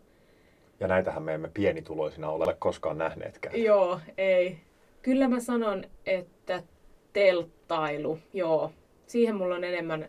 Ja 0.81 0.89
näitähän 0.89 1.23
me 1.23 1.35
emme 1.35 1.51
pienituloisina 1.55 2.31
ole 2.31 2.57
koskaan 2.59 2.99
nähneetkään. 2.99 3.63
Joo, 3.63 4.01
ei. 4.19 4.59
Kyllä 5.03 5.29
mä 5.29 5.41
sanon, 5.41 5.85
että 6.07 6.63
Telttailu, 7.12 8.18
joo. 8.33 8.72
Siihen 9.07 9.37
mulla 9.37 9.55
on 9.55 9.64
enemmän 9.64 10.09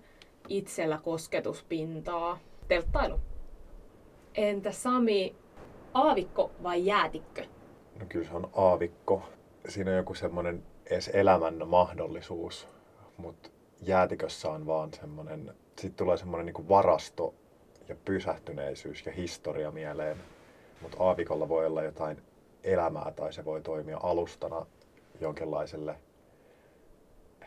itsellä 0.49 0.99
kosketuspintaa. 1.03 2.39
Telttailu. 2.67 3.19
Entä 4.35 4.71
Sami, 4.71 5.35
aavikko 5.93 6.51
vai 6.63 6.85
jäätikkö? 6.85 7.45
No 7.99 8.05
kyllä 8.09 8.27
se 8.27 8.35
on 8.35 8.49
aavikko. 8.55 9.23
Siinä 9.67 9.91
on 9.91 9.97
joku 9.97 10.13
semmoinen 10.13 10.63
edes 10.85 11.09
elämän 11.13 11.67
mahdollisuus, 11.67 12.67
mutta 13.17 13.49
jäätikössä 13.81 14.49
on 14.51 14.65
vaan 14.65 14.93
semmoinen, 14.93 15.53
sitten 15.77 16.05
tulee 16.05 16.17
semmoinen 16.17 16.45
niin 16.45 16.69
varasto 16.69 17.33
ja 17.89 17.95
pysähtyneisyys 18.05 19.05
ja 19.05 19.11
historia 19.11 19.71
mieleen. 19.71 20.17
Mutta 20.81 20.97
aavikolla 20.99 21.49
voi 21.49 21.65
olla 21.65 21.83
jotain 21.83 22.21
elämää 22.63 23.11
tai 23.15 23.33
se 23.33 23.45
voi 23.45 23.61
toimia 23.61 23.99
alustana 24.03 24.65
jonkinlaiselle 25.21 25.95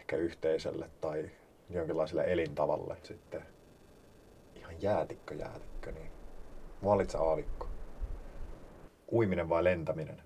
ehkä 0.07 0.17
yhteisölle 0.17 0.91
tai 1.01 1.31
jonkinlaiselle 1.71 2.25
elintavalle 2.25 2.97
sitten. 3.03 3.43
Ihan 4.57 4.83
jäätikkö 4.83 5.35
jäätikkö, 5.35 5.93
niin 5.93 6.11
valitse 6.85 7.19
aavikko. 7.19 7.69
Uiminen 9.13 9.49
vai 9.49 9.65
lentäminen? 9.65 10.23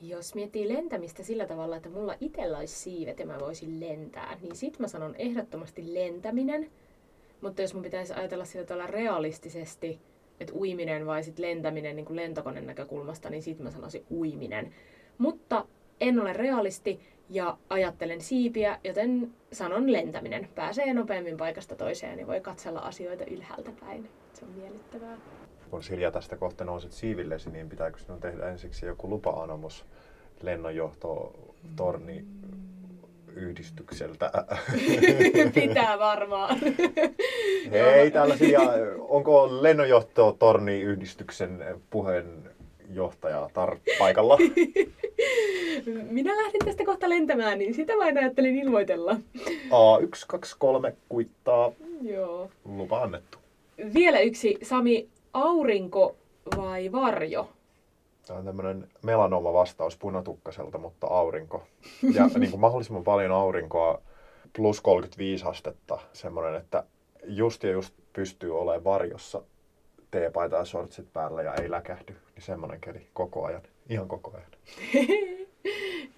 Jos 0.00 0.34
miettii 0.34 0.68
lentämistä 0.68 1.22
sillä 1.22 1.46
tavalla, 1.46 1.76
että 1.76 1.88
mulla 1.88 2.14
itsellä 2.20 2.58
olisi 2.58 2.74
siivet 2.74 3.18
ja 3.18 3.26
mä 3.26 3.38
voisin 3.40 3.80
lentää, 3.80 4.38
niin 4.42 4.56
sit 4.56 4.78
mä 4.78 4.88
sanon 4.88 5.14
ehdottomasti 5.18 5.94
lentäminen. 5.94 6.70
Mutta 7.40 7.62
jos 7.62 7.74
mun 7.74 7.82
pitäisi 7.82 8.12
ajatella 8.12 8.44
sillä 8.44 8.64
tavalla 8.64 8.86
realistisesti, 8.86 10.00
että 10.40 10.54
uiminen 10.54 11.06
vai 11.06 11.24
sit 11.24 11.38
lentäminen 11.38 11.96
niin 11.96 12.16
lentokoneen 12.16 12.66
näkökulmasta, 12.66 13.30
niin 13.30 13.42
sit 13.42 13.58
mä 13.58 13.70
sanoisin 13.70 14.06
uiminen. 14.10 14.74
Mutta 15.18 15.66
en 16.00 16.20
ole 16.20 16.32
realisti 16.32 17.00
ja 17.30 17.56
ajattelen 17.68 18.20
siipiä, 18.20 18.78
joten 18.84 19.32
sanon 19.52 19.92
lentäminen. 19.92 20.48
Pääsee 20.54 20.94
nopeammin 20.94 21.36
paikasta 21.36 21.76
toiseen 21.76 22.18
ja 22.18 22.26
voi 22.26 22.40
katsella 22.40 22.80
asioita 22.80 23.24
ylhäältä 23.24 23.70
päin. 23.80 24.08
Se 24.32 24.44
on 24.44 24.50
miellyttävää. 24.50 25.16
Kun 25.70 25.82
Silja 25.82 26.10
tästä 26.10 26.36
kohta 26.36 26.64
nouset 26.64 26.92
siivillesi, 26.92 27.50
niin 27.50 27.68
pitääkö 27.68 27.98
sinun 27.98 28.20
tehdä 28.20 28.48
ensiksi 28.48 28.86
joku 28.86 29.10
lupa-anomus 29.10 29.86
lennonjohto 30.42 31.34
torni 31.76 32.24
yhdistykseltä? 33.36 34.30
Pitää 35.54 35.98
varmaan. 35.98 36.58
Hei, 37.70 38.10
tällaisia, 38.10 38.60
onko 38.98 39.62
lennonjohto 39.62 40.36
torni 40.38 40.80
yhdistyksen 40.80 41.64
puheenjohtaja 41.90 43.50
tar- 43.54 43.98
paikalla? 43.98 44.38
Minä 46.10 46.36
lähdin 46.36 46.64
tästä 46.64 46.84
kohta 46.84 47.08
lentämään, 47.08 47.58
niin 47.58 47.74
sitä 47.74 47.92
vain 47.98 48.18
ajattelin 48.18 48.56
ilmoitella. 48.56 49.16
A123 49.70 50.92
kuittaa. 51.08 51.72
Joo. 52.02 52.50
Lupa 52.64 53.02
annettu. 53.02 53.38
Vielä 53.94 54.20
yksi, 54.20 54.58
Sami, 54.62 55.08
aurinko 55.32 56.16
vai 56.56 56.92
varjo? 56.92 57.48
Tämä 58.26 58.38
on 58.38 58.44
tämmöinen 58.44 58.88
melanoma 59.02 59.52
vastaus 59.52 59.96
punatukkaselta, 59.96 60.78
mutta 60.78 61.06
aurinko. 61.06 61.62
Ja 62.14 62.26
niin 62.38 62.50
kuin 62.50 62.60
mahdollisimman 62.60 63.04
paljon 63.04 63.32
aurinkoa, 63.32 64.02
plus 64.56 64.80
35 64.80 65.44
astetta, 65.44 65.98
semmoinen, 66.12 66.54
että 66.54 66.84
just 67.24 67.62
ja 67.62 67.70
just 67.70 67.94
pystyy 68.12 68.58
olemaan 68.58 68.84
varjossa 68.84 69.42
teepaita 70.10 70.56
ja 70.56 70.64
shortsit 70.64 71.12
päällä 71.12 71.42
ja 71.42 71.54
ei 71.54 71.70
läkähdy. 71.70 72.12
Niin 72.34 72.42
semmoinen 72.42 72.80
keli 72.80 73.06
koko 73.12 73.44
ajan, 73.44 73.62
ihan 73.90 74.08
koko 74.08 74.36
ajan. 74.36 74.50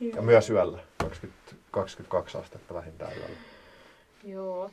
ja 0.16 0.22
myös 0.22 0.50
yöllä, 0.50 0.78
20, 0.98 1.54
22 1.70 2.38
astetta 2.38 2.74
vähintään 2.74 3.12
yöllä. 3.16 3.36
Joo. 4.24 4.70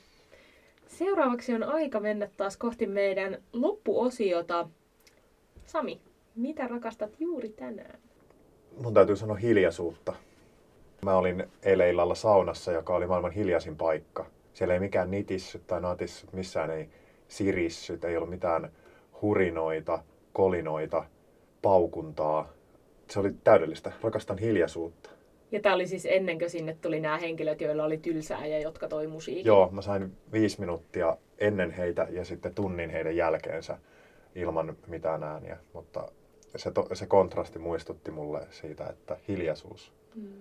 Seuraavaksi 0.87 1.53
on 1.53 1.63
aika 1.63 1.99
mennä 1.99 2.29
taas 2.37 2.57
kohti 2.57 2.87
meidän 2.87 3.37
loppuosiota. 3.53 4.69
Sami, 5.65 6.01
mitä 6.35 6.67
rakastat 6.67 7.11
juuri 7.19 7.49
tänään? 7.49 7.99
Mun 8.77 8.93
täytyy 8.93 9.15
sanoa 9.15 9.35
hiljaisuutta. 9.35 10.13
Mä 11.01 11.15
olin 11.15 11.43
eilen 11.63 11.89
illalla 11.89 12.15
saunassa, 12.15 12.71
joka 12.71 12.95
oli 12.95 13.07
maailman 13.07 13.31
hiljaisin 13.31 13.77
paikka. 13.77 14.25
Siellä 14.53 14.73
ei 14.73 14.79
mikään 14.79 15.11
nitissyt 15.11 15.67
tai 15.67 15.81
natissyt, 15.81 16.33
missään 16.33 16.71
ei 16.71 16.89
sirissyt, 17.27 18.03
ei 18.03 18.17
ollut 18.17 18.29
mitään 18.29 18.71
hurinoita, 19.21 20.03
kolinoita, 20.33 21.05
paukuntaa. 21.61 22.49
Se 23.09 23.19
oli 23.19 23.33
täydellistä. 23.43 23.91
Rakastan 24.01 24.37
hiljaisuutta. 24.37 25.09
Ja 25.51 25.61
tämä 25.61 25.75
oli 25.75 25.87
siis 25.87 26.07
ennen 26.09 26.39
kuin 26.39 26.49
sinne 26.49 26.77
tuli 26.81 26.99
nämä 26.99 27.17
henkilöt, 27.17 27.61
joilla 27.61 27.83
oli 27.83 27.97
tylsää 27.97 28.45
ja 28.45 28.59
jotka 28.59 28.87
toi 28.87 29.07
musiikin. 29.07 29.45
Joo, 29.45 29.69
mä 29.71 29.81
sain 29.81 30.17
viisi 30.31 30.59
minuuttia 30.59 31.17
ennen 31.37 31.71
heitä 31.71 32.07
ja 32.09 32.25
sitten 32.25 32.55
tunnin 32.55 32.89
heidän 32.89 33.15
jälkeensä 33.15 33.77
ilman 34.35 34.77
mitään 34.87 35.23
ääniä. 35.23 35.57
Mutta 35.73 36.11
se, 36.55 36.71
to, 36.71 36.87
se 36.93 37.05
kontrasti 37.05 37.59
muistutti 37.59 38.11
mulle 38.11 38.47
siitä, 38.49 38.87
että 38.87 39.17
hiljaisuus. 39.27 39.93
Mm. 40.15 40.33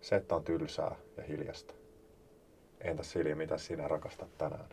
Se, 0.00 0.16
että 0.16 0.34
on 0.34 0.44
tylsää 0.44 0.96
ja 1.16 1.22
hiljasta. 1.22 1.74
Entäs 2.80 3.12
Silja, 3.12 3.36
mitä 3.36 3.58
sinä 3.58 3.88
rakastat 3.88 4.38
tänään? 4.38 4.68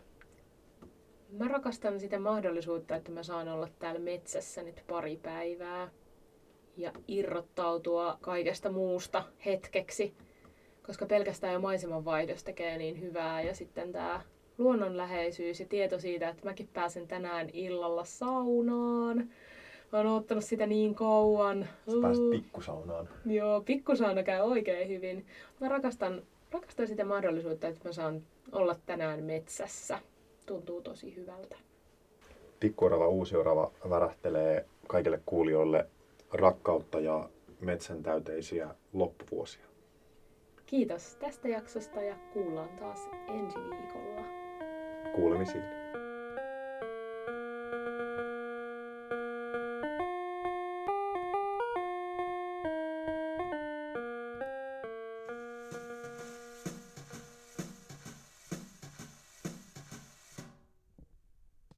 Mä 1.32 1.48
rakastan 1.48 2.00
sitä 2.00 2.18
mahdollisuutta, 2.18 2.96
että 2.96 3.12
mä 3.12 3.22
saan 3.22 3.48
olla 3.48 3.68
täällä 3.78 4.00
metsässä 4.00 4.62
nyt 4.62 4.84
pari 4.88 5.16
päivää 5.16 5.90
ja 6.76 6.92
irrottautua 7.08 8.18
kaikesta 8.20 8.70
muusta 8.70 9.24
hetkeksi, 9.46 10.14
koska 10.86 11.06
pelkästään 11.06 11.52
jo 11.52 11.60
maisemanvaihdos 11.60 12.44
tekee 12.44 12.78
niin 12.78 13.00
hyvää 13.00 13.42
ja 13.42 13.54
sitten 13.54 13.92
tämä 13.92 14.20
luonnonläheisyys 14.58 15.60
ja 15.60 15.66
tieto 15.66 15.98
siitä, 15.98 16.28
että 16.28 16.44
mäkin 16.44 16.68
pääsen 16.72 17.08
tänään 17.08 17.50
illalla 17.52 18.04
saunaan. 18.04 19.16
Mä 19.92 19.98
oon 19.98 20.06
ottanut 20.06 20.44
sitä 20.44 20.66
niin 20.66 20.94
kauan. 20.94 21.68
Sä 21.88 21.96
pääsit 22.02 22.30
pikkusaunaan. 22.30 23.08
Joo, 23.26 23.60
pikkusauna 23.60 24.22
käy 24.22 24.40
oikein 24.40 24.88
hyvin. 24.88 25.26
Mä 25.60 25.68
rakastan, 25.68 26.22
rakastan 26.50 26.86
sitä 26.86 27.04
mahdollisuutta, 27.04 27.68
että 27.68 27.88
mä 27.88 27.92
saan 27.92 28.22
olla 28.52 28.76
tänään 28.86 29.22
metsässä. 29.24 29.98
Tuntuu 30.46 30.82
tosi 30.82 31.16
hyvältä. 31.16 31.56
Pikkuorava, 32.60 33.08
uusiorava 33.08 33.70
värähtelee 33.90 34.66
kaikille 34.88 35.20
kuulijoille 35.26 35.86
rakkautta 36.32 37.00
ja 37.00 37.28
metsän 37.60 38.02
täyteisiä 38.02 38.74
loppuvuosia. 38.92 39.64
Kiitos 40.66 41.16
tästä 41.16 41.48
jaksosta 41.48 42.02
ja 42.02 42.16
kuullaan 42.32 42.68
taas 42.68 43.08
ensi 43.28 43.58
viikolla. 43.58 44.22
Kuulemisiin. 45.14 45.79